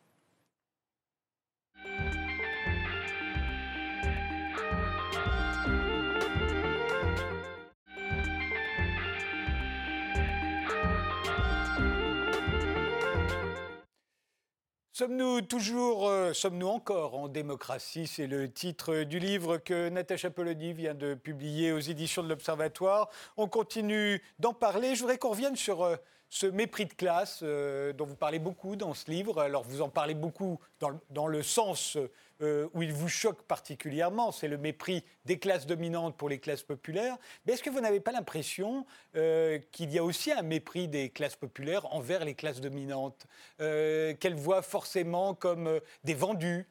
[14.99, 18.07] Sommes-nous toujours, euh, sommes-nous encore en démocratie?
[18.07, 23.11] C'est le titre du livre que Natacha Polony vient de publier aux éditions de l'Observatoire.
[23.37, 24.95] On continue d'en parler.
[24.95, 25.97] Je voudrais qu'on revienne sur euh,
[26.31, 29.39] ce mépris de classe euh, dont vous parlez beaucoup dans ce livre.
[29.39, 31.99] Alors vous en parlez beaucoup dans, dans le sens
[32.43, 36.63] euh, où il vous choque particulièrement, c'est le mépris des classes dominantes pour les classes
[36.63, 37.17] populaires.
[37.47, 38.85] Mais est-ce que vous n'avez pas l'impression
[39.17, 43.27] euh, qu'il y a aussi un mépris des classes populaires envers les classes dominantes,
[43.63, 46.67] euh, qu'elles voient forcément comme des vendus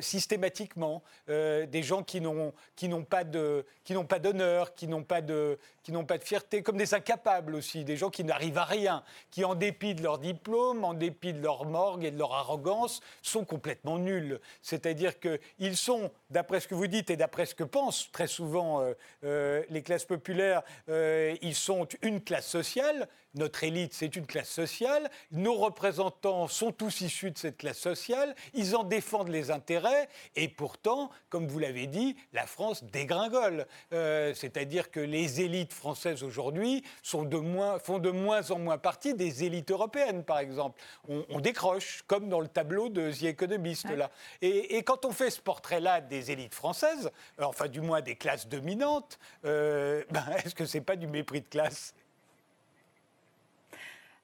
[0.00, 6.24] systématiquement des gens qui n'ont pas d'honneur, qui n'ont pas de qui n'ont pas de
[6.24, 10.02] fierté, comme des incapables aussi, des gens qui n'arrivent à rien, qui en dépit de
[10.02, 14.40] leur diplôme, en dépit de leur morgue et de leur arrogance, sont complètement nuls.
[14.62, 18.84] C'est-à-dire qu'ils sont, d'après ce que vous dites et d'après ce que pensent très souvent
[19.22, 25.10] euh, les classes populaires, ils sont une classe sociale notre élite, c'est une classe sociale.
[25.30, 28.34] Nos représentants sont tous issus de cette classe sociale.
[28.54, 30.08] Ils en défendent les intérêts.
[30.36, 33.66] Et pourtant, comme vous l'avez dit, la France dégringole.
[33.92, 39.70] Euh, c'est-à-dire que les élites françaises aujourd'hui font de moins en moins partie des élites
[39.70, 40.80] européennes, par exemple.
[41.08, 43.88] On, décroche, comme dans le tableau de The Economist.
[43.90, 44.10] Là.
[44.42, 47.10] Et, quand on fait ce portrait-là des élites françaises,
[47.40, 51.40] enfin du moins des classes dominantes, euh, ben, est-ce que ce n'est pas du mépris
[51.40, 51.94] de classe?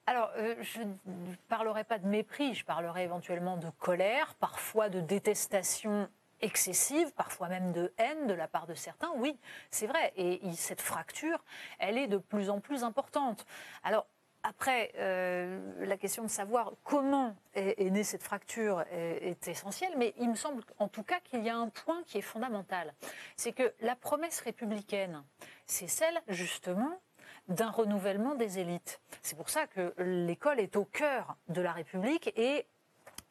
[0.06, 5.00] Alors, euh, je ne parlerai pas de mépris, je parlerai éventuellement de colère, parfois de
[5.00, 6.08] détestation
[6.42, 9.10] excessive, parfois même de haine de la part de certains.
[9.16, 9.38] Oui,
[9.70, 10.12] c'est vrai.
[10.16, 11.42] Et cette fracture,
[11.78, 13.46] elle est de plus en plus importante.
[13.82, 14.06] Alors,
[14.44, 20.14] après, euh, la question de savoir comment est, née cette fracture est, est, essentielle, mais
[20.18, 22.92] il me semble en tout cas qu'il y a un point qui est fondamental.
[23.36, 25.22] C'est que la promesse républicaine,
[25.66, 27.00] c'est celle justement
[27.48, 29.00] d'un renouvellement des élites.
[29.22, 32.66] C'est pour ça que l'école est au cœur de la République et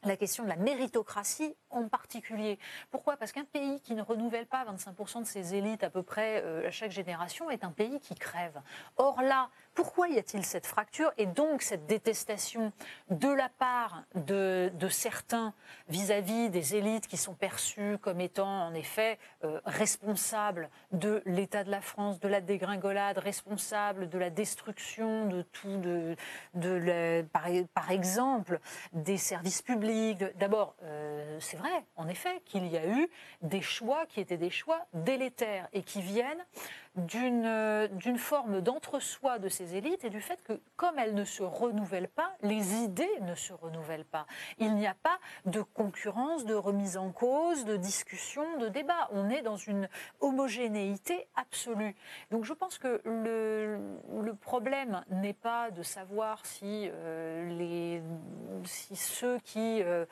[0.04, 2.60] la question de la méritocratie en particulier.
[2.90, 3.18] Pourquoi?
[3.18, 6.68] Parce qu'un pays qui ne renouvelle pas 25% de ses élites à peu près euh,
[6.68, 8.62] à chaque génération est un pays qui crève.
[8.98, 12.74] Or là, pourquoi y a-t-il cette fracture et donc cette détestation
[13.10, 15.54] de la part de, certains
[15.88, 21.72] vis-à-vis des élites qui sont perçues comme étant en effet euh, responsables de l'état de
[21.72, 25.82] la France, de la dégringolade, responsables de la destruction de tout,
[26.54, 27.26] de,
[27.74, 28.60] par, exemple
[28.94, 30.24] des services publics.
[30.38, 33.10] D'abord, euh, c'est vrai, en effet, qu'il y a eu
[33.42, 36.46] des choix qui étaient des choix délétères et qui viennent
[36.96, 41.42] d'une d'une forme d'entre-soi de ces élites et du fait que, comme elles ne se
[41.42, 44.26] renouvellent pas, les idées ne se renouvellent pas.
[44.58, 49.08] Il n'y a pas de concurrence, de remise en cause, de discussion, de débat.
[49.12, 49.88] On est dans une
[50.20, 51.96] homogénéité absolue.
[52.30, 58.00] Donc je pense que le, problème n'est pas de savoir si, euh,
[58.66, 60.06] ceux qui euh,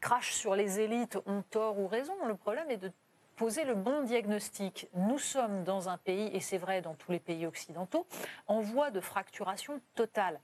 [0.00, 2.14] crachent sur les élites ont tort ou raison.
[2.26, 2.92] Le problème est de
[3.36, 4.88] poser le bon diagnostic.
[4.94, 8.06] Nous sommes dans un pays, et c'est vrai dans tous les pays occidentaux,
[8.46, 10.40] en voie de fracturation totale.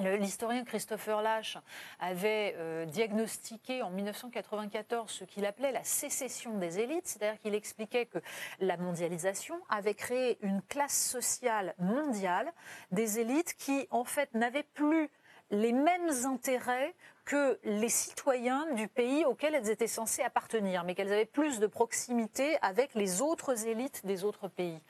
[0.00, 1.58] L'historien Christopher Lash
[1.98, 8.06] avait euh, diagnostiqué en 1994 ce qu'il appelait la sécession des élites, c'est-à-dire qu'il expliquait
[8.06, 8.18] que
[8.60, 12.52] la mondialisation avait créé une classe sociale mondiale
[12.92, 15.10] des élites qui, en fait, n'avaient plus
[15.50, 21.12] les mêmes intérêts que les citoyens du pays auquel elles étaient censées appartenir, mais qu'elles
[21.12, 24.80] avaient plus de proximité avec les autres élites des autres pays.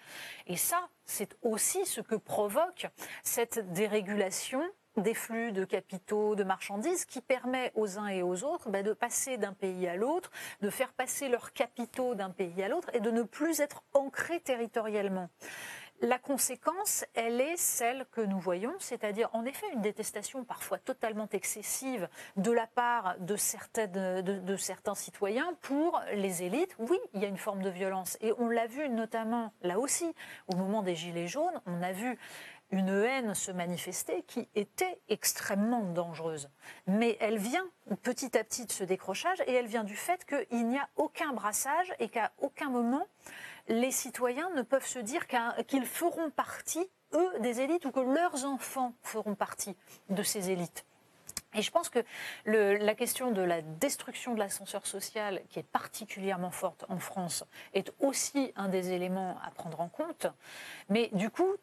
[0.46, 2.86] Et ça, c'est aussi ce que provoque
[3.24, 4.62] cette dérégulation
[4.96, 8.92] des flux de capitaux, de marchandises, qui permet aux uns et aux autres bah, de
[8.92, 13.00] passer d'un pays à l'autre, de faire passer leurs capitaux d'un pays à l'autre et
[13.00, 15.28] de ne plus être ancrés territorialement.
[16.00, 21.28] La conséquence, elle est celle que nous voyons, c'est-à-dire en effet une détestation parfois totalement
[21.32, 23.34] excessive de la part de,
[24.56, 26.76] certains citoyens pour les élites.
[26.78, 28.16] Oui, il y a une forme de violence.
[28.20, 30.14] Et on l'a vu notamment là aussi,
[30.46, 32.16] au moment des Gilets jaunes, on a vu
[32.70, 36.48] une haine se manifester qui était extrêmement dangereuse.
[36.86, 37.66] Mais elle vient
[38.02, 41.32] petit à petit de ce décrochage et elle vient du fait qu'il n'y a aucun
[41.32, 43.06] brassage et qu'à aucun moment
[43.68, 45.26] les citoyens ne peuvent se dire
[45.66, 49.76] qu'ils feront partie, eux, des élites ou que leurs enfants feront partie
[50.10, 50.84] de ces élites.
[51.54, 52.00] Et je pense que
[52.44, 57.90] la question de la destruction de l'ascenseur social, qui est particulièrement forte en France, est
[58.00, 60.26] aussi un des éléments à prendre en compte.
[60.90, 61.54] Mais du coup,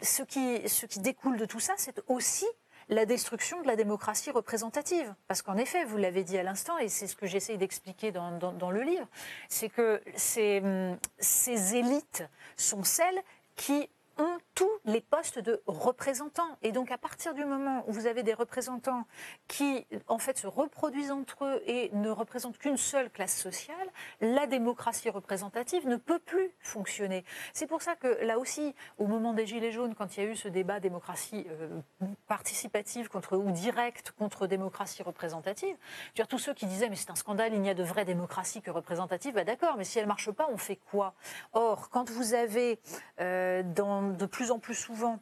[0.00, 2.46] ce qui, ce qui découle de tout ça, c'est aussi
[2.88, 5.14] la destruction de la démocratie représentative.
[5.28, 8.70] Parce qu'en effet, vous l'avez dit à l'instant, et c'est ce que j'essaye d'expliquer dans,
[8.70, 9.06] le livre,
[9.48, 10.62] c'est que ces,
[11.18, 12.24] ces élites
[12.56, 13.22] sont celles
[13.56, 13.88] qui
[14.54, 16.56] tous les postes de représentants.
[16.62, 19.04] Et donc, à partir du moment où vous avez des représentants
[19.48, 23.88] qui, en fait, se reproduisent entre eux et ne représentent qu'une seule classe sociale,
[24.20, 27.24] la démocratie représentative ne peut plus fonctionner.
[27.52, 30.30] C'est pour ça que, là aussi, au moment des Gilets jaunes, quand il y a
[30.30, 31.80] eu ce débat démocratie euh,
[32.28, 35.76] participative contre, ou directe contre démocratie représentative,
[36.14, 38.62] dire, tous ceux qui disaient, mais c'est un scandale, il n'y a de vraie démocratie
[38.62, 41.14] que représentative, bah d'accord, mais si elle ne marche pas, on fait quoi?
[41.52, 42.78] Or, quand vous avez
[43.20, 45.20] euh, dans de plus en plus souvent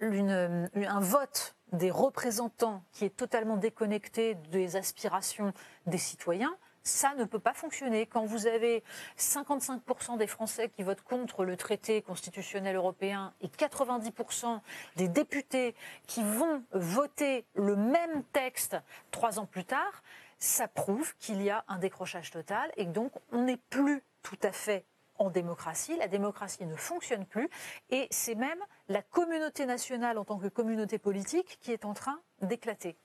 [0.00, 5.52] un vote des représentants qui est totalement déconnecté des aspirations
[5.86, 8.06] des citoyens, ça ne peut pas fonctionner.
[8.06, 8.82] Quand vous avez
[9.18, 14.60] 55% des Français qui votent contre le traité constitutionnel européen et 90%
[14.96, 15.74] des députés
[16.06, 18.76] qui vont voter le même texte
[19.10, 20.02] trois ans plus tard,
[20.38, 24.52] ça prouve qu'il y a un décrochage total et donc on n'est plus tout à
[24.52, 24.86] fait
[25.18, 25.96] en démocratie.
[25.96, 27.48] La démocratie ne fonctionne plus
[27.90, 32.20] et c'est même la communauté nationale en tant que communauté politique qui est en train
[32.42, 32.96] d'éclater.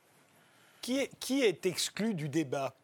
[0.81, 0.99] Qui
[1.41, 2.75] est, exclu du débat?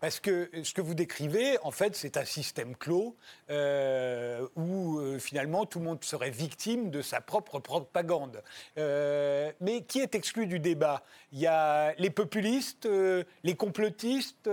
[0.00, 3.16] Parce que ce que vous décrivez, en fait, c'est un système clos
[3.50, 8.42] euh, où euh, finalement tout le monde serait victime de sa propre propagande.
[8.78, 11.02] Euh, mais qui est exclu du débat?
[11.32, 14.48] Il y a les populistes, les complotistes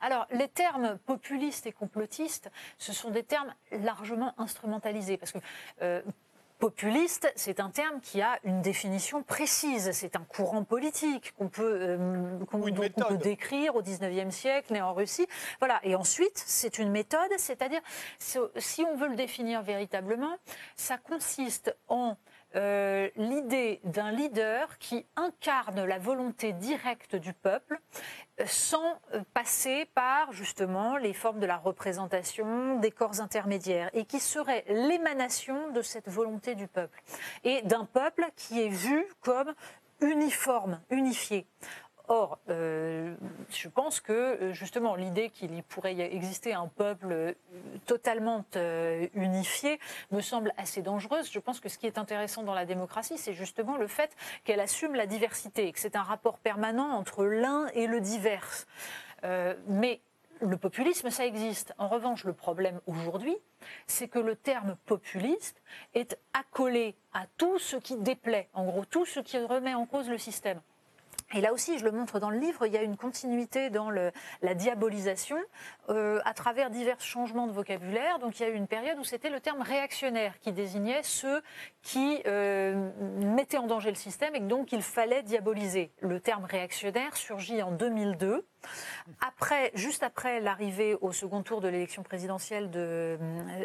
[0.00, 5.16] alors, les termes populistes et complotistes, ce sont des termes largement instrumentalisés.
[5.16, 5.38] Parce que.
[5.82, 6.02] Euh,
[6.60, 9.90] populiste, c'est un terme qui a une définition précise.
[9.92, 12.38] C'est un courant politique qu'on peut, euh,
[13.08, 15.26] peut, décrire au 19e siècle, né en Russie.
[15.58, 15.80] Voilà.
[15.82, 17.80] Et ensuite, c'est une méthode, c'est-à-dire,
[18.18, 20.36] si on veut le définir véritablement,
[20.76, 22.16] ça consiste en
[22.56, 27.80] euh, l'idée d'un leader qui incarne la volonté directe du peuple
[28.40, 34.04] euh, sans euh, passer par justement les formes de la représentation des corps intermédiaires et
[34.04, 37.00] qui serait l'émanation de cette volonté du peuple
[37.44, 39.54] et d'un peuple qui est vu comme
[40.00, 41.46] uniforme, unifié.
[42.12, 43.14] Or, euh,
[43.50, 47.32] je pense que euh, justement l'idée qu'il pourrait exister un peuple euh,
[47.86, 48.44] totalement
[49.14, 49.78] unifié
[50.10, 51.30] me semble assez dangereuse.
[51.30, 54.10] Je pense que ce qui est intéressant dans la démocratie, c'est justement le fait
[54.42, 58.66] qu'elle assume la diversité, que c'est un rapport permanent entre l'un et le divers.
[59.68, 60.00] mais
[60.40, 61.74] le populisme, ça existe.
[61.78, 63.36] En revanche, le problème aujourd'hui,
[63.86, 65.62] c'est que le terme populiste
[65.94, 70.08] est accolé à tout ce qui déplaît, en gros, tout ce qui remet en cause
[70.08, 70.60] le système.
[71.32, 73.90] Et là aussi, je le montre dans le livre, il y a une continuité dans
[73.90, 75.38] la diabolisation
[75.88, 78.18] euh, à travers divers changements de vocabulaire.
[78.18, 81.40] Donc il y a eu une période où c'était le terme réactionnaire qui désignait ceux
[81.82, 85.92] qui euh, mettaient en danger le système et donc il fallait diaboliser.
[86.00, 88.44] Le terme réactionnaire surgit en 2002.
[89.20, 93.18] Après, juste après l'arrivée au second tour de l'élection présidentielle de,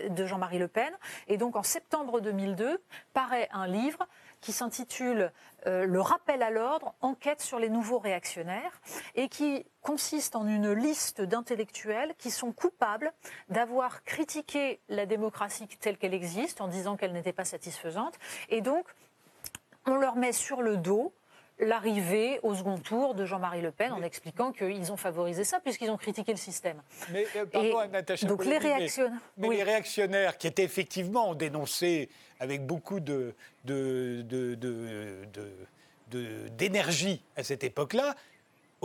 [0.10, 0.94] de Jean-Marie Le Pen.
[1.28, 2.80] Et donc en septembre 2002,
[3.14, 4.08] paraît un livre
[4.46, 5.32] qui s'intitule
[5.66, 8.80] euh, Le rappel à l'ordre, enquête sur les nouveaux réactionnaires,
[9.16, 13.12] et qui consiste en une liste d'intellectuels qui sont coupables
[13.50, 18.14] d'avoir critiqué la démocratie telle qu'elle existe en disant qu'elle n'était pas satisfaisante.
[18.50, 18.86] Et donc,
[19.88, 21.12] on leur met sur le dos
[21.60, 25.90] l'arrivée au second tour de Jean-Marie Le Pen en expliquant qu'ils ont favorisé ça puisqu'ils
[25.90, 26.82] ont critiqué le système.
[27.12, 32.66] Mais, euh, pardon, Natacha donc les réactionnaires, mais, les réactionnaires qui étaient effectivement dénoncés avec
[32.66, 33.34] beaucoup de,
[36.58, 38.16] d'énergie à cette époque-là,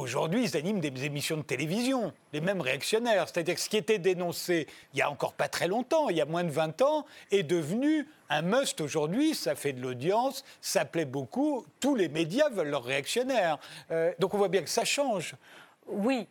[0.01, 3.28] Aujourd'hui, ils animent des émissions de télévision, les mêmes réactionnaires.
[3.28, 6.22] C'est-à-dire que ce qui était dénoncé il y a encore pas très longtemps, il y
[6.22, 9.34] a moins de 20 ans, est devenu un must aujourd'hui.
[9.34, 11.66] Ça fait de l'audience, ça plaît beaucoup.
[11.80, 13.59] Tous les médias veulent leurs réactionnaires.
[13.90, 15.34] Euh, donc on voit bien que ça change.
[15.86, 16.26] Oui,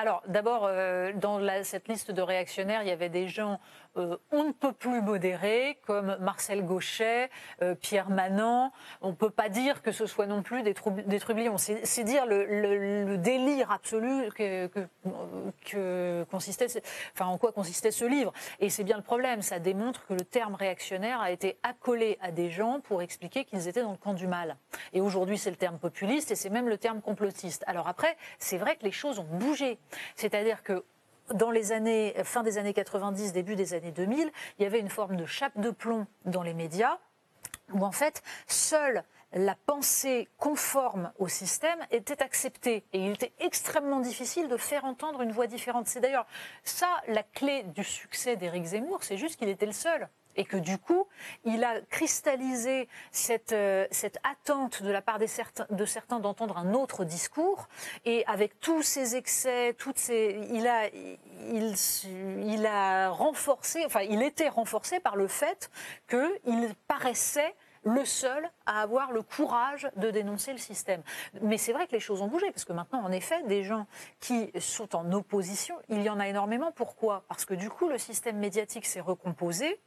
[0.00, 3.58] alors, d'abord, euh, dans cette liste de réactionnaires, il y avait des gens
[3.96, 7.30] euh, on ne peut plus modérés, comme Marcel Gauchet,
[7.62, 8.72] euh, Pierre Manant.
[9.00, 10.74] On ne peut pas dire que ce soit non plus des,
[11.06, 11.56] des trublions.
[11.58, 16.66] C'est dire le, délire absolu que, consistait,
[17.14, 18.32] enfin, en quoi consistait ce livre.
[18.60, 19.42] Et c'est bien le problème.
[19.42, 23.68] Ça démontre que le terme réactionnaire a été accolé à des gens pour expliquer qu'ils
[23.68, 24.56] étaient dans le camp du mal.
[24.92, 27.64] Et aujourd'hui, c'est le terme populiste et c'est même le terme complotiste.
[27.66, 29.78] Alors après, c'est vrai que les choses ont bougé.
[30.14, 30.84] C'est-à-dire que
[31.34, 34.88] dans les années, fin des années 90, début des années 2000, il y avait une
[34.88, 36.98] forme de chape de plomb dans les médias
[37.72, 42.84] où en fait, seule la pensée conforme au système était acceptée.
[42.92, 45.86] Et il était extrêmement difficile de faire entendre une voix différente.
[45.86, 46.26] C'est d'ailleurs
[46.64, 50.08] ça la clé du succès d'Éric Zemmour, c'est juste qu'il était le seul
[50.38, 51.06] et que du coup,
[51.44, 56.56] il a cristallisé cette, euh, cette attente de la part des certains, de certains d'entendre
[56.56, 57.68] un autre discours,
[58.04, 60.88] et avec tous ces excès, toutes ces, il a,
[61.50, 61.74] il,
[62.46, 65.70] il a renforcé, enfin, il était renforcé par le fait
[66.08, 71.02] qu'il paraissait le seul à avoir le courage de dénoncer le système.
[71.42, 73.86] Mais c'est vrai que les choses ont bougé, parce que maintenant, en effet, des gens
[74.20, 76.72] qui sont en opposition, il y en a énormément.
[76.72, 77.24] Pourquoi?
[77.28, 79.80] Parce que du coup, le système médiatique s'est recomposé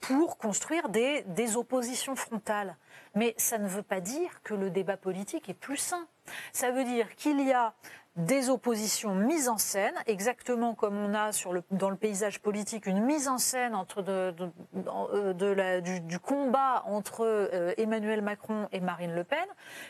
[0.00, 2.76] pour construire des, des oppositions frontales.
[3.14, 6.06] Mais ça ne veut pas dire que le débat politique est plus sain.
[6.52, 7.74] Ça veut dire qu'il y a
[8.18, 11.30] des oppositions mises en scène, exactement comme on a
[11.70, 18.68] dans le paysage politique une mise en scène euh, du, combat entre euh, Emmanuel Macron
[18.72, 19.46] et Marine Le Pen.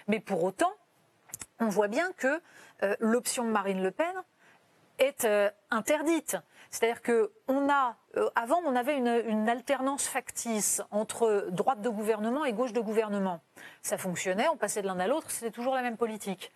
[0.08, 0.72] Mais pour autant,
[1.58, 2.40] on voit bien que
[2.82, 4.14] euh, l'option Marine Le Pen
[4.98, 5.26] est
[5.70, 6.36] interdite.
[6.70, 7.96] C'est-à-dire que on a,
[8.34, 13.40] avant, on avait une, une, alternance factice entre droite de gouvernement et gauche de gouvernement.
[13.82, 16.52] Ça fonctionnait, on passait de l'un à l'autre, c'était toujours la même politique.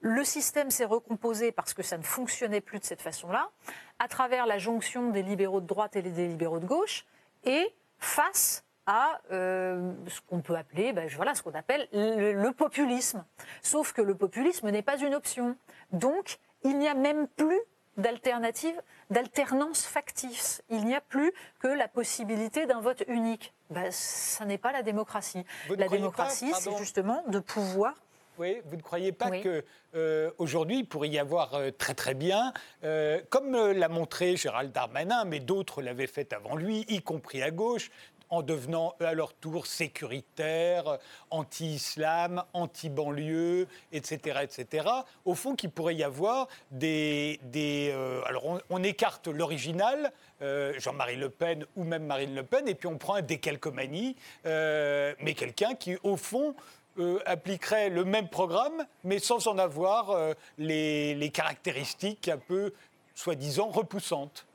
[0.00, 3.50] Le système s'est recomposé parce que ça ne fonctionnait plus de cette façon-là,
[3.98, 7.06] à travers la jonction des libéraux de droite et des libéraux de gauche,
[7.44, 13.24] et face à euh, ce qu'on peut appeler, ben, voilà, ce qu'on appelle le, populisme.
[13.62, 15.56] Sauf que le populisme n'est pas une option.
[15.92, 17.60] Donc, il n'y a même plus
[17.96, 20.62] d'alternative, d'alternance factice.
[20.70, 23.52] Il n'y a plus que la possibilité d'un vote unique.
[23.70, 25.44] Ben, ça n'est pas la démocratie.
[25.68, 27.94] la démocratie, c'est justement de pouvoir
[28.38, 31.94] oui, vous ne croyez pas qu'aujourd'hui, que euh, aujourd'hui, il pourrait y avoir euh, très
[31.94, 32.52] très bien,
[32.84, 37.50] euh, comme l'a montré Gérald Darmanin, mais d'autres l'avaient fait avant lui, y compris à
[37.50, 37.90] gauche,
[38.30, 40.98] en devenant à leur tour sécuritaires,
[41.30, 44.88] anti-islam, anti-banlieue, etc., etc.
[45.24, 47.40] Au fond, qu'il pourrait y avoir des...
[47.44, 47.92] des
[48.26, 52.98] alors, on, écarte l'original, Jean-Marie Le Pen ou même Marine Le Pen, et puis on
[52.98, 56.54] prend un décalcomanie, mais quelqu'un qui, au fond,
[56.98, 62.72] euh, appliquerait le même programme, mais sans en avoir euh, les, caractéristiques un peu,
[63.14, 64.46] soi-disant, repoussantes.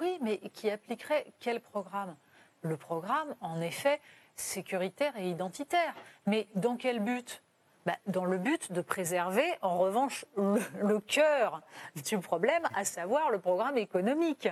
[0.00, 2.16] Oui, mais qui appliquerait quel programme?
[2.62, 4.00] Le programme, en effet,
[4.36, 5.94] sécuritaire et identitaire.
[6.26, 7.42] Mais dans quel but?
[7.84, 11.62] Bah, dans le but de préserver, en revanche, le, cœur
[12.08, 14.48] du problème, à savoir le programme économique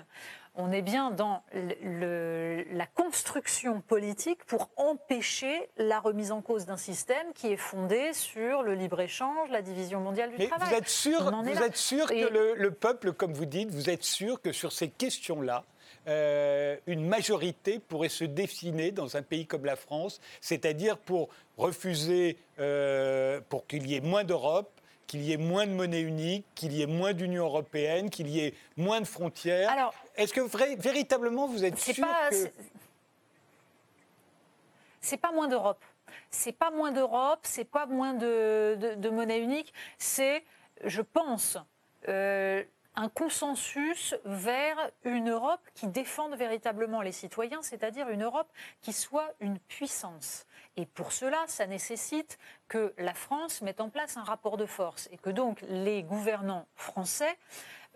[0.55, 7.33] on est bien dans la construction politique pour empêcher la remise en cause d'un système
[7.35, 10.69] qui est fondé sur le libre-échange, la division mondiale du Mais travail.
[10.69, 14.41] Vous êtes sûr, vous êtes sûr que le, peuple, comme vous dites, vous êtes sûr
[14.41, 15.65] que sur ces questions-là,
[16.09, 21.29] euh, une majorité pourrait se dessiner dans un pays comme la France, c'est-à-dire pour
[21.59, 24.80] refuser, euh, pour qu'il y ait moins d'Europe,
[25.11, 28.39] qu'il y ait moins de monnaie unique, qu'il y ait moins d'Union européenne, qu'il y
[28.39, 29.69] ait moins de frontières.
[29.69, 30.41] Alors, est-ce que
[30.81, 32.49] véritablement vous êtes sûr que...
[35.01, 35.85] C'est pas moins d'Europe.
[36.31, 40.45] C'est pas moins d'Europe, c'est pas moins de, monnaie unique, c'est,
[40.85, 41.59] je pense,
[42.07, 42.63] euh,
[42.95, 48.49] un consensus vers une Europe qui défende véritablement les citoyens, c'est-à-dire une Europe
[48.81, 50.47] qui soit une puissance.
[50.81, 55.11] Et pour cela, ça nécessite que la France mette en place un rapport de force
[55.13, 57.39] et que donc les gouvernants français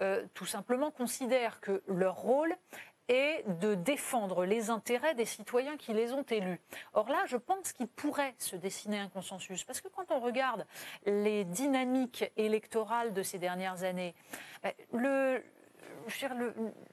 [0.03, 2.55] euh, tout simplement considèrent que leur rôle
[3.09, 6.61] et de défendre les intérêts des citoyens qui les ont élus.
[6.93, 10.67] Or là, je pense qu'il pourrait se dessiner un consensus, parce que quand on regarde
[11.07, 14.15] les dynamiques électorales de ces dernières années,
[14.63, 14.73] ben,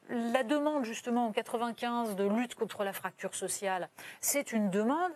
[0.09, 3.89] la demande justement en 95 de lutte contre la fracture sociale,
[4.21, 5.11] c'est une demande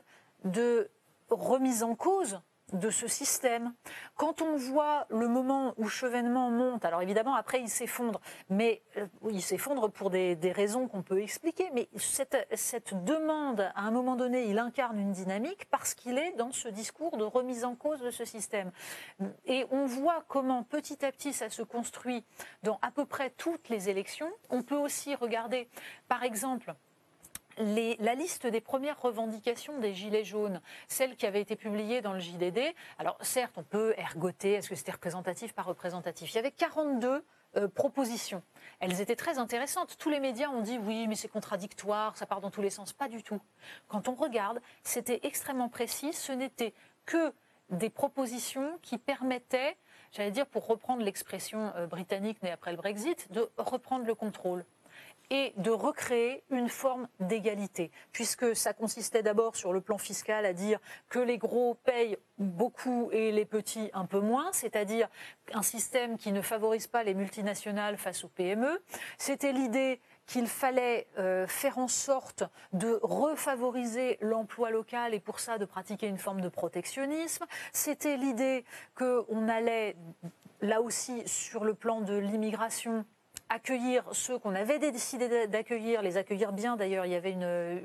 [0.46, 0.90] de
[1.30, 2.40] remise en cause
[2.74, 3.74] de ce système.
[4.16, 8.20] Quand on voit le moment où Chevènement monte, alors évidemment après il s'effondre,
[8.50, 13.82] mais euh, il s'effondre pour des, raisons qu'on peut expliquer, mais cette, cette, demande, à
[13.82, 17.66] un moment donné, il incarne une dynamique parce qu'il est dans ce discours de remise
[17.66, 18.72] en cause de ce système.
[19.46, 22.24] Et on voit comment petit à petit ça se construit
[22.64, 24.32] dans à peu près toutes les élections.
[24.50, 25.70] On peut aussi regarder,
[26.08, 26.74] par exemple,
[27.58, 32.20] la liste des premières revendications des Gilets jaunes, celle qui avait été publiée dans le
[32.20, 32.60] JDD,
[33.00, 37.24] alors certes, on peut ergoter, est-ce que c'était représentatif, pas représentatif Il y avait 42
[37.58, 38.44] euh, propositions.
[38.82, 39.98] Elles étaient très intéressantes.
[39.98, 42.92] Tous les médias ont dit oui, mais c'est contradictoire, ça part dans tous les sens.
[42.92, 43.40] Pas du tout.
[43.88, 46.12] Quand on regarde, c'était extrêmement précis.
[46.12, 46.74] Ce n'était
[47.06, 47.34] que
[47.70, 49.78] des propositions qui permettaient,
[50.12, 54.66] j'allais dire, pour reprendre l'expression euh, britannique née après le Brexit, de reprendre le contrôle
[55.30, 60.54] et de recréer une forme d'égalité, puisque ça consistait d'abord sur le plan fiscal à
[60.54, 65.08] dire que les gros payent beaucoup et les petits un peu moins, c'est-à-dire
[65.54, 68.82] un système qui ne favorise pas les multinationales face aux PME.
[69.18, 75.58] C'était l'idée qu'il fallait euh, faire en sorte de refavoriser l'emploi local et pour ça
[75.58, 77.46] de pratiquer une forme de protectionnisme.
[77.74, 78.66] C'était l'idée
[78.96, 79.96] qu'on allait
[80.62, 83.06] là aussi sur le plan de l'immigration
[83.50, 87.06] accueillir ceux qu'on avait décidé d'accueillir, les accueillir bien d'ailleurs.
[87.06, 87.36] Il y avait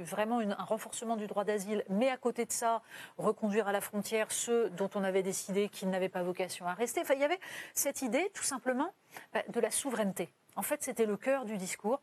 [0.01, 2.83] vraiment un renforcement du droit d'asile, mais à côté de ça,
[3.19, 7.03] reconduire à la frontière ceux dont on avait décidé qu'ils n'avaient pas vocation à rester.
[7.15, 7.41] Il y avait
[7.75, 8.93] cette idée, tout simplement,
[9.33, 10.31] bah, de la souveraineté.
[10.57, 12.01] En fait, c'était le cœur du discours.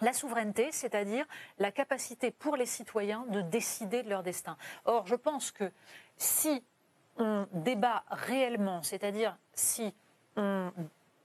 [0.00, 1.26] La souveraineté, c'est-à-dire
[1.58, 4.56] la capacité pour les citoyens de décider de leur destin.
[4.86, 5.70] Or, je pense que
[6.16, 6.64] si
[7.18, 9.94] on débat réellement, c'est-à-dire si
[10.36, 10.72] on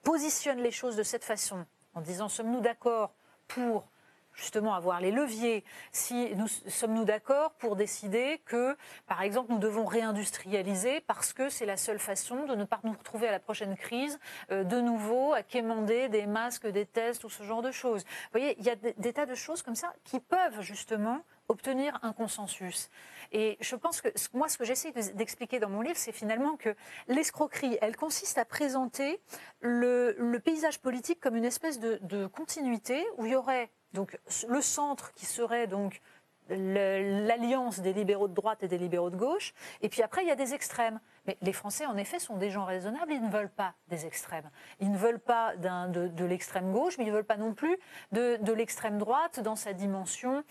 [0.05, 3.13] positionne les choses de cette façon, en disant sommes-nous d'accord
[3.49, 3.89] pour
[4.33, 5.65] justement avoir les leviers?
[5.91, 8.77] Si nous sommes-nous d'accord pour décider que,
[9.07, 12.93] par exemple, nous devons réindustrialiser parce que c'est la seule façon de ne pas nous
[12.93, 14.19] retrouver à la prochaine crise
[14.51, 18.03] euh, de nouveau à quémander des masques, des tests ou ce genre de choses?
[18.03, 21.99] Vous voyez, il y a des tas de choses comme ça qui peuvent justement obtenir
[22.01, 22.89] un consensus.
[23.31, 26.75] Et je pense que moi, ce que j'essaie d'expliquer dans mon livre, c'est finalement que
[27.07, 29.19] l'escroquerie, elle consiste à présenter
[29.61, 34.17] le, paysage politique comme une espèce de, continuité où il y aurait donc
[34.49, 36.01] le centre qui serait donc
[36.49, 40.31] l'alliance des libéraux de droite et des libéraux de gauche, et puis après il y
[40.31, 40.99] a des extrêmes.
[41.25, 44.49] Mais les Français, en effet, sont des gens raisonnables, ils ne veulent pas des extrêmes.
[44.79, 47.77] Ils ne veulent pas de, l'extrême gauche, mais ils ne veulent pas non plus
[48.11, 50.43] de l'extrême droite dans sa dimension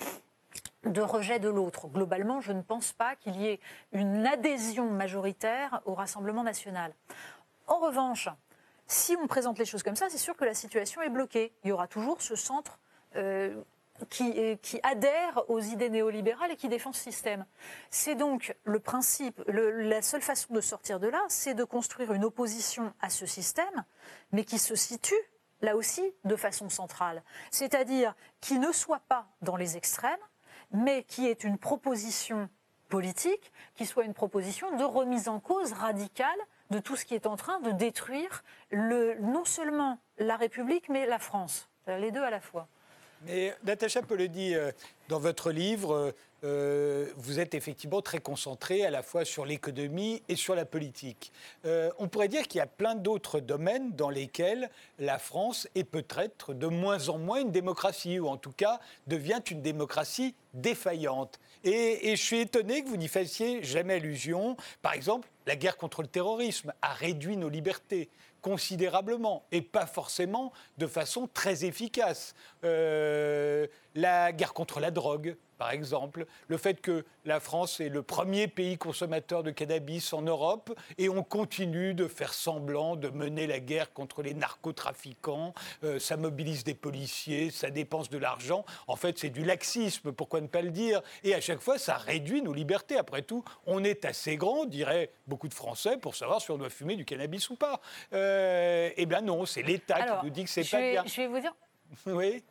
[0.85, 1.89] de rejet de l'autre.
[1.89, 3.61] Globalement, je ne pense pas qu'il y ait
[3.93, 6.93] une adhésion majoritaire au Rassemblement national.
[7.67, 8.29] En revanche,
[8.87, 11.53] si on présente les choses comme ça, c'est sûr que la situation est bloquée.
[11.65, 12.79] Il y aura toujours ce centre
[13.17, 13.63] euh,
[14.11, 17.47] qui, qui, adhère aux idées néolibérales et qui défend ce système.
[17.91, 22.25] C'est donc le principe, la seule façon de sortir de là, c'est de construire une
[22.25, 23.85] opposition à ce système,
[24.33, 25.15] mais qui se situe
[25.63, 27.23] là aussi de façon centrale.
[27.51, 30.21] C'est-à-dire qui ne soit pas dans les extrêmes,
[30.75, 32.49] mais qui est une proposition
[32.89, 36.29] politique, qui soit une proposition de remise en cause radicale
[36.71, 41.19] de tout ce qui est en train de détruire non seulement la République, mais la
[41.19, 41.69] France.
[41.87, 42.67] Les deux à la fois.
[43.27, 44.71] Mais Natacha dit euh,
[45.09, 46.15] dans votre livre,
[46.45, 51.33] euh, vous êtes effectivement très concentré à la fois sur l'économie et sur la politique.
[51.65, 55.85] Euh, on pourrait dire qu'il y a plein d'autres domaines dans lesquels la France est
[55.85, 61.41] peut-être de moins en moins une démocratie, ou en tout cas devient une démocratie défaillante.
[61.65, 64.57] Et, et je suis étonné que vous n'y fassiez jamais allusion.
[64.83, 68.11] Par exemple, la guerre contre le terrorisme a réduit nos libertés
[68.45, 72.35] considérablement et pas forcément de façon très efficace.
[72.63, 78.03] Euh, la guerre contre la drogue, par exemple, le fait que la France est le
[78.03, 83.47] premier pays consommateur de cannabis en Europe et on continue de faire semblant de mener
[83.47, 88.65] la guerre contre les narcotrafiquants, euh, ça mobilise des policiers, ça dépense de l'argent.
[88.87, 91.03] En fait, c'est du laxisme, pourquoi ne pas le dire?
[91.23, 92.97] Et à chaque fois, ça réduit nos libertés.
[92.97, 96.71] Après tout, on est assez grand, diraient beaucoup de Français, pour savoir si on doit
[96.71, 97.81] fumer du cannabis ou pas.
[98.13, 101.05] Euh, eh bien non, c'est l'État qui nous dit que c'est pas bien.
[101.07, 101.55] Je vais vous dire.
[102.07, 102.43] oui.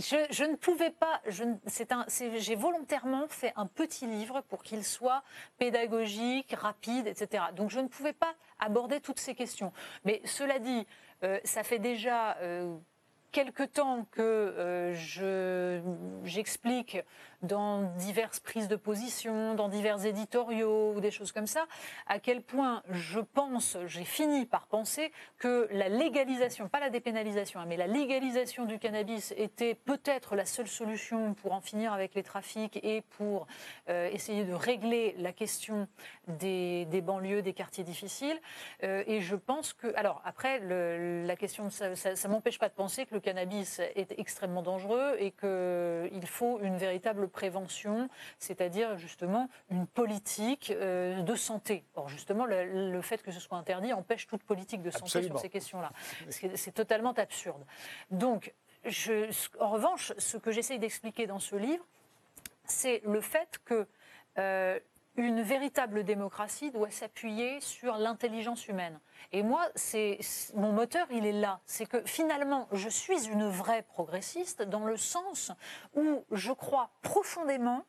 [0.00, 1.20] Je, ne pouvais pas.
[1.26, 5.22] J'ai volontairement fait un petit livre pour qu'il soit
[5.58, 7.44] pédagogique, rapide, etc.
[7.54, 9.72] Donc je ne pouvais pas aborder toutes ces questions.
[10.04, 10.86] Mais cela dit,
[11.22, 12.74] euh, ça fait déjà euh,
[13.30, 15.80] quelque temps que euh,
[16.24, 16.98] j'explique
[17.42, 21.66] dans diverses prises de position, dans divers éditoriaux ou des choses comme ça,
[22.06, 27.60] à quel point je pense, j'ai fini par penser que la légalisation, pas la dépénalisation,
[27.60, 32.14] hein, mais la légalisation du cannabis était peut-être la seule solution pour en finir avec
[32.14, 33.46] les trafics et pour
[33.88, 35.88] euh, essayer de régler la question
[36.28, 38.38] des, banlieues, des quartiers difficiles.
[38.82, 43.06] Euh, et je pense que, alors après, la question, ça, ça, m'empêche pas de penser
[43.06, 48.08] que le cannabis est extrêmement dangereux et qu'il faut une véritable prévention,
[48.38, 51.84] c'est-à-dire justement une politique euh, de santé.
[51.94, 55.48] Or, justement, le, fait que ce soit interdit empêche toute politique de santé sur ces
[55.48, 55.92] questions-là.
[56.28, 57.64] C'est totalement absurde.
[58.10, 58.52] Donc,
[58.84, 61.84] je, en revanche, ce que j'essaye d'expliquer dans ce livre,
[62.64, 63.86] c'est le fait que
[64.38, 64.78] euh,
[65.16, 68.98] une véritable démocratie doit s'appuyer sur l'intelligence humaine.
[69.32, 70.18] Et moi, c'est
[70.54, 71.60] mon moteur, il est là.
[71.66, 75.52] C'est que finalement, je suis une vraie progressiste dans le sens
[75.94, 77.84] où je crois profondément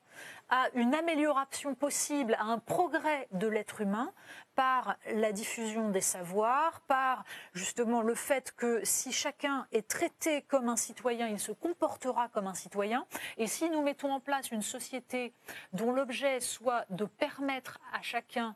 [0.51, 4.13] à une amélioration possible, à un progrès de l'être humain
[4.53, 7.23] par la diffusion des savoirs, par
[7.53, 12.47] justement le fait que si chacun est traité comme un citoyen, il se comportera comme
[12.47, 13.05] un citoyen.
[13.37, 15.33] Et si nous mettons en place une société
[15.71, 18.55] dont l'objet soit de permettre à chacun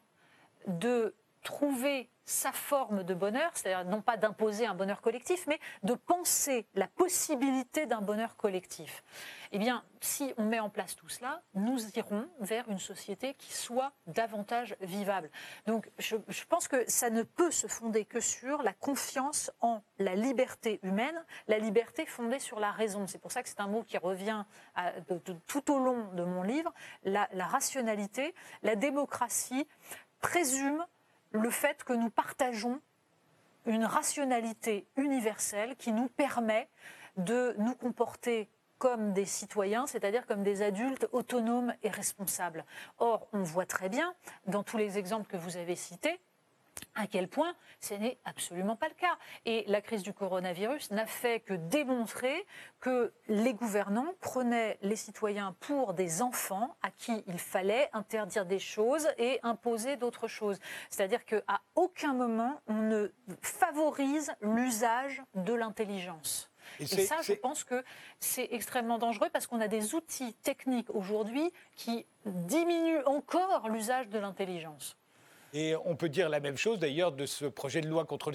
[0.67, 5.93] de trouver sa forme de bonheur, c'est-à-dire non pas d'imposer un bonheur collectif, mais de
[5.93, 9.03] penser la possibilité d'un bonheur collectif.
[9.51, 13.53] Eh bien, si on met en place tout cela, nous irons vers une société qui
[13.53, 15.29] soit davantage vivable.
[15.67, 16.17] Donc, je,
[16.49, 21.23] pense que ça ne peut se fonder que sur la confiance en la liberté humaine,
[21.47, 23.07] la liberté fondée sur la raison.
[23.07, 24.43] C'est pour ça que c'est un mot qui revient
[25.47, 26.73] tout au long de mon livre.
[27.03, 29.67] la rationalité, la démocratie
[30.19, 30.83] présume
[31.35, 32.81] le fait que nous partageons
[33.65, 36.67] une rationalité universelle qui nous permet
[37.17, 42.65] de nous comporter comme des citoyens, c'est-à-dire comme des adultes autonomes et responsables.
[42.99, 44.13] Or, on voit très bien,
[44.47, 46.19] dans tous les exemples que vous avez cités,
[46.95, 49.17] à quel point ce n'est absolument pas le cas.
[49.45, 52.45] Et la crise du coronavirus n'a fait que démontrer
[52.79, 58.59] que les gouvernants prenaient les citoyens pour des enfants à qui il fallait interdire des
[58.59, 60.59] choses et imposer d'autres choses.
[60.89, 63.11] C'est-à-dire qu'à aucun moment on ne
[63.41, 66.49] favorise l'usage de l'intelligence.
[66.79, 67.83] Et, ça, je pense que
[68.19, 74.17] c'est extrêmement dangereux parce qu'on a des outils techniques aujourd'hui qui diminuent encore l'usage de
[74.17, 74.97] l'intelligence.
[75.57, 78.33] Et on peut dire la même chose d'ailleurs de ce projet de loi contre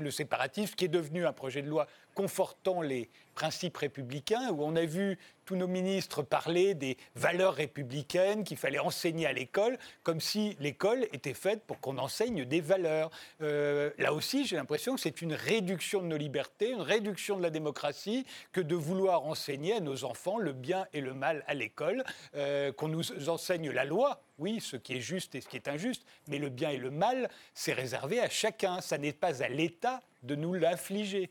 [0.00, 4.76] le séparatisme, qui est devenu un projet de loi confortant les principes républicains, où on
[4.76, 10.20] a vu tous nos ministres parler des valeurs républicaines qu'il fallait enseigner à l'école, comme
[10.20, 13.10] si l'école était faite pour qu'on enseigne des valeurs.
[13.42, 17.42] Euh, là aussi, j'ai l'impression que c'est une réduction de nos libertés, une réduction de
[17.42, 21.54] la démocratie, que de vouloir enseigner à nos enfants le bien et le mal à
[21.54, 22.04] l'école,
[22.36, 25.68] euh, qu'on nous enseigne la loi, oui, ce qui est juste et ce qui est
[25.68, 29.48] injuste, mais le bien et le mal, c'est réservé à chacun, ça n'est pas à
[29.48, 31.30] l'État de nous l'infliger.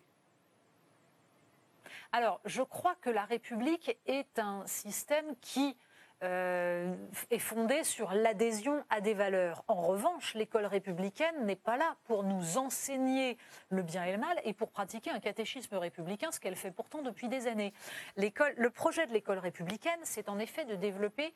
[2.15, 5.75] Alors, je crois que la République est un système qui
[6.21, 6.93] euh,
[7.31, 9.63] est fondé sur l'adhésion à des valeurs.
[9.67, 13.35] En revanche, l'école républicaine n'est pas là pour nous enseigner
[13.69, 17.01] le bien et le mal et pour pratiquer un catéchisme républicain, ce qu'elle fait pourtant
[17.01, 17.73] depuis des années.
[18.15, 21.33] Le projet de l'école républicaine, c'est en effet de développer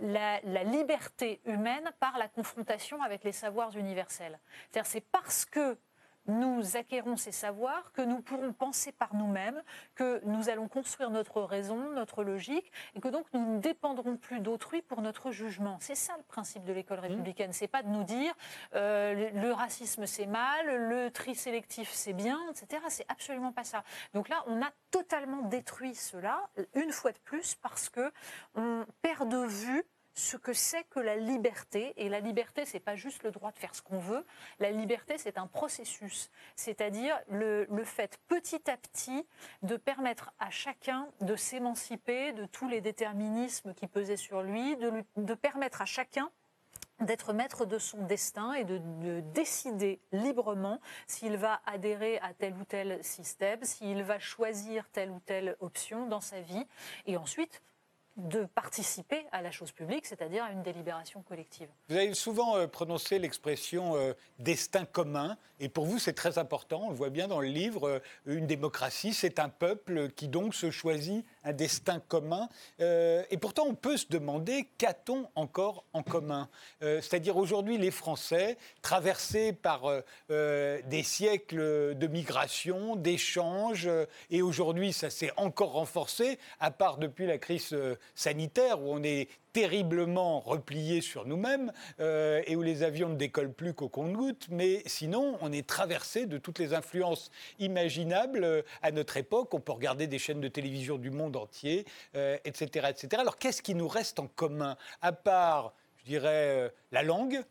[0.00, 4.38] la, liberté humaine par la confrontation avec les savoirs universels.
[4.84, 5.76] C'est parce que
[6.26, 9.62] nous acquérons ces savoirs, que nous pourrons penser par nous-mêmes,
[9.94, 14.40] que nous allons construire notre raison, notre logique, et que donc nous ne dépendrons plus
[14.40, 15.76] d'autrui pour notre jugement.
[15.80, 17.02] C'est ça le principe de l'école mmh.
[17.02, 17.52] républicaine.
[17.52, 18.32] C'est pas de nous dire
[18.74, 22.82] euh, le racisme c'est mal, le tri sélectif c'est bien, etc.
[22.88, 23.84] C'est absolument pas ça.
[24.14, 28.12] Donc là, on a totalement détruit cela une fois de plus parce que
[28.54, 29.84] on perd de vue
[30.14, 31.92] ce que c'est que la liberté.
[31.96, 34.24] Et la liberté, c'est pas juste le droit de faire ce qu'on veut.
[34.58, 36.30] La liberté, c'est un processus.
[36.56, 39.26] C'est-à-dire le, fait petit à petit
[39.62, 45.34] de permettre à chacun de s'émanciper de tous les déterminismes qui pesaient sur lui, de,
[45.34, 46.30] permettre à chacun
[47.00, 52.64] d'être maître de son destin et de décider librement s'il va adhérer à tel ou
[52.64, 56.64] tel système, s'il va choisir telle ou telle option dans sa vie,
[57.06, 57.62] et ensuite
[58.16, 61.68] de participer à la chose publique, c'est-à-dire à une délibération collective.
[61.88, 66.82] Vous avez souvent euh, prononcé l'expression euh, destin commun, et pour vous c'est très important,
[66.86, 70.54] on le voit bien dans le livre, euh, une démocratie c'est un peuple qui donc
[70.54, 76.48] se choisit un destin commun, et pourtant on peut se demander qu'a-t-on encore en commun
[76.80, 79.82] C'est-à-dire aujourd'hui les Français, traversés par
[80.28, 83.88] des siècles de migration, d'échanges,
[84.30, 87.76] et aujourd'hui ça s'est encore renforcé, à part depuis la crise
[88.14, 93.52] sanitaire où on est terriblement replié sur nous-mêmes euh, et où les avions ne décollent
[93.52, 98.90] plus qu'au compte-gouttes, mais sinon on est traversé de toutes les influences imaginables euh, à
[98.90, 99.52] notre époque.
[99.54, 101.80] On peut regarder des chaînes de télévision du monde entier,
[102.44, 103.08] etc., euh, etc.
[103.18, 107.42] Alors qu'est-ce qui nous reste en commun à part, je dirais, la langue,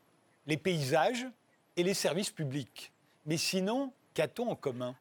[0.48, 1.26] les paysages
[1.76, 2.92] et les services publics?
[3.26, 4.96] Mais sinon, qu'a-t-on en commun?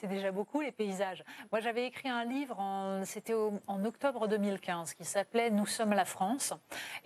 [0.00, 1.24] C'est déjà beaucoup les paysages.
[1.50, 2.56] Moi, j'avais écrit un livre,
[3.04, 3.34] c'était
[3.66, 6.54] en octobre 2015, qui s'appelait Nous sommes la France.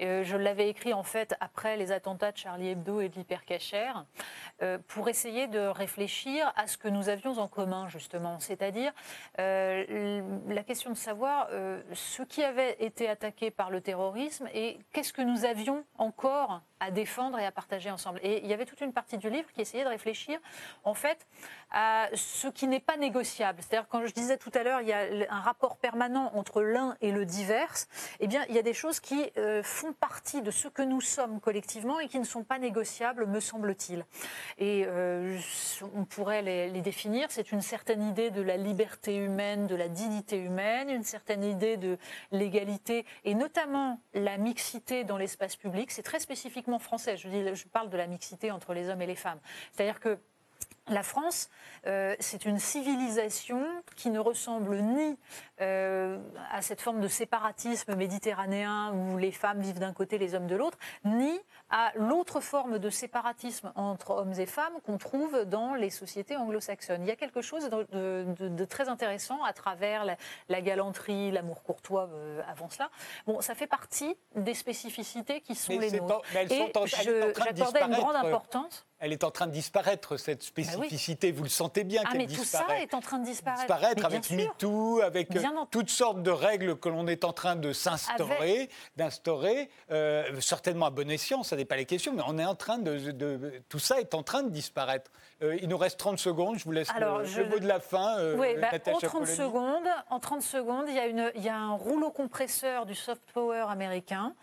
[0.00, 4.04] Euh, je l'avais écrit en fait après les attentats de Charlie Hebdo et de l'hypercachère,
[4.60, 8.92] euh, pour essayer de réfléchir à ce que nous avions en commun justement, c'est-à-dire
[9.38, 11.48] euh, la question de savoir
[11.94, 16.90] ce qui avait été attaqué par le terrorisme et qu'est-ce que nous avions encore à
[16.90, 18.18] défendre et à partager ensemble.
[18.24, 20.40] Et il y avait toute une partie du livre qui essayait de réfléchir,
[20.82, 21.28] en fait,
[21.70, 23.60] à ce qui n'est pas négociable.
[23.60, 26.96] C'est-à-dire, quand je disais tout à l'heure, il y a un rapport permanent entre l'un
[27.00, 27.74] et le divers,
[28.20, 31.00] eh bien, il y a des choses qui euh, font partie de ce que nous
[31.00, 34.04] sommes collectivement et qui ne sont pas négociables, me semble-t-il.
[34.58, 35.38] Et euh,
[35.94, 37.30] on pourrait les, définir.
[37.30, 41.76] C'est une certaine idée de la liberté humaine, de la dignité humaine, une certaine idée
[41.76, 41.96] de
[42.32, 45.90] l'égalité et notamment la mixité dans l'espace public.
[45.90, 47.16] C'est très spécifiquement français.
[47.16, 49.38] Je parle de la mixité entre les hommes et les femmes.
[49.72, 50.18] C'est-à-dire que
[50.88, 51.48] la France,
[51.86, 53.64] euh, c'est une civilisation
[53.94, 55.16] qui ne ressemble ni
[55.60, 56.18] euh,
[56.50, 60.56] à cette forme de séparatisme méditerranéen où les femmes vivent d'un côté, les hommes de
[60.56, 65.90] l'autre, ni à l'autre forme de séparatisme entre hommes et femmes qu'on trouve dans les
[65.90, 67.02] sociétés anglo-saxonnes.
[67.02, 70.04] Il y a quelque chose de, très intéressant à travers
[70.48, 72.90] la, galanterie, l'amour courtois euh, avant cela.
[73.26, 76.22] Bon, ça fait partie des spécificités qui sont les nôtres.
[76.34, 81.32] et j'accordais une grande importance elle est en train de disparaître, cette bah spécificité.
[81.32, 82.64] Vous le sentez bien ah, qu'elle disparaît.
[82.64, 83.62] tout ça est en train de disparaître.
[83.62, 85.42] Disparaître avec MeToo, avec euh,
[85.72, 90.90] toutes sortes de règles que l'on est en train de s'instaurer, d'instaurer, euh, certainement à
[90.90, 94.00] bon escient, ça n'est pas les questions, mais on est en train de, tout ça
[94.00, 95.10] est en train de disparaître.
[95.42, 98.34] Euh, il nous reste 30 secondes, je vous laisse le, mot de la fin.
[98.36, 101.56] oui, bah, en 30 secondes, en 30 secondes, il y, a une, il y a
[101.56, 104.34] un rouleau compresseur du soft power américain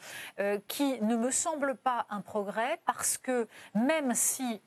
[0.68, 4.62] qui ne me semble pas un progrès parce que même si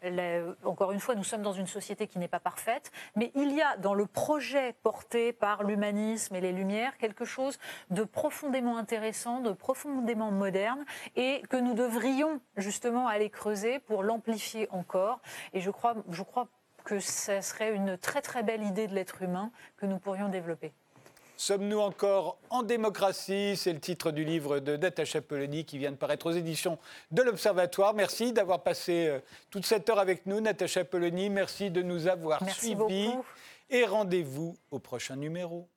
[0.65, 3.63] encore une fois, nous sommes dans une société qui n'est pas parfaite, mais il y
[3.63, 7.59] a dans le projet porté par l'humanisme et les Lumières quelque chose
[7.91, 10.85] de profondément intéressant, de profondément moderne,
[11.17, 15.21] et que nous devrions justement aller creuser pour l'amplifier encore.
[15.53, 16.49] Et je crois, je crois
[16.85, 20.73] que ce serait une très très belle idée de l'être humain que nous pourrions développer.
[21.37, 23.57] Sommes-nous encore en démocratie?
[23.57, 26.79] C'est le titre du livre de Natacha Polony qui vient de paraître aux éditions
[27.11, 27.95] de l'Observatoire.
[27.95, 29.19] Merci d'avoir passé euh,
[29.51, 31.31] toute cette heure avec nous, Natacha Polony.
[31.31, 33.11] Merci de nous avoir suivis.
[33.71, 35.69] Et rendez-vous au prochain numéro.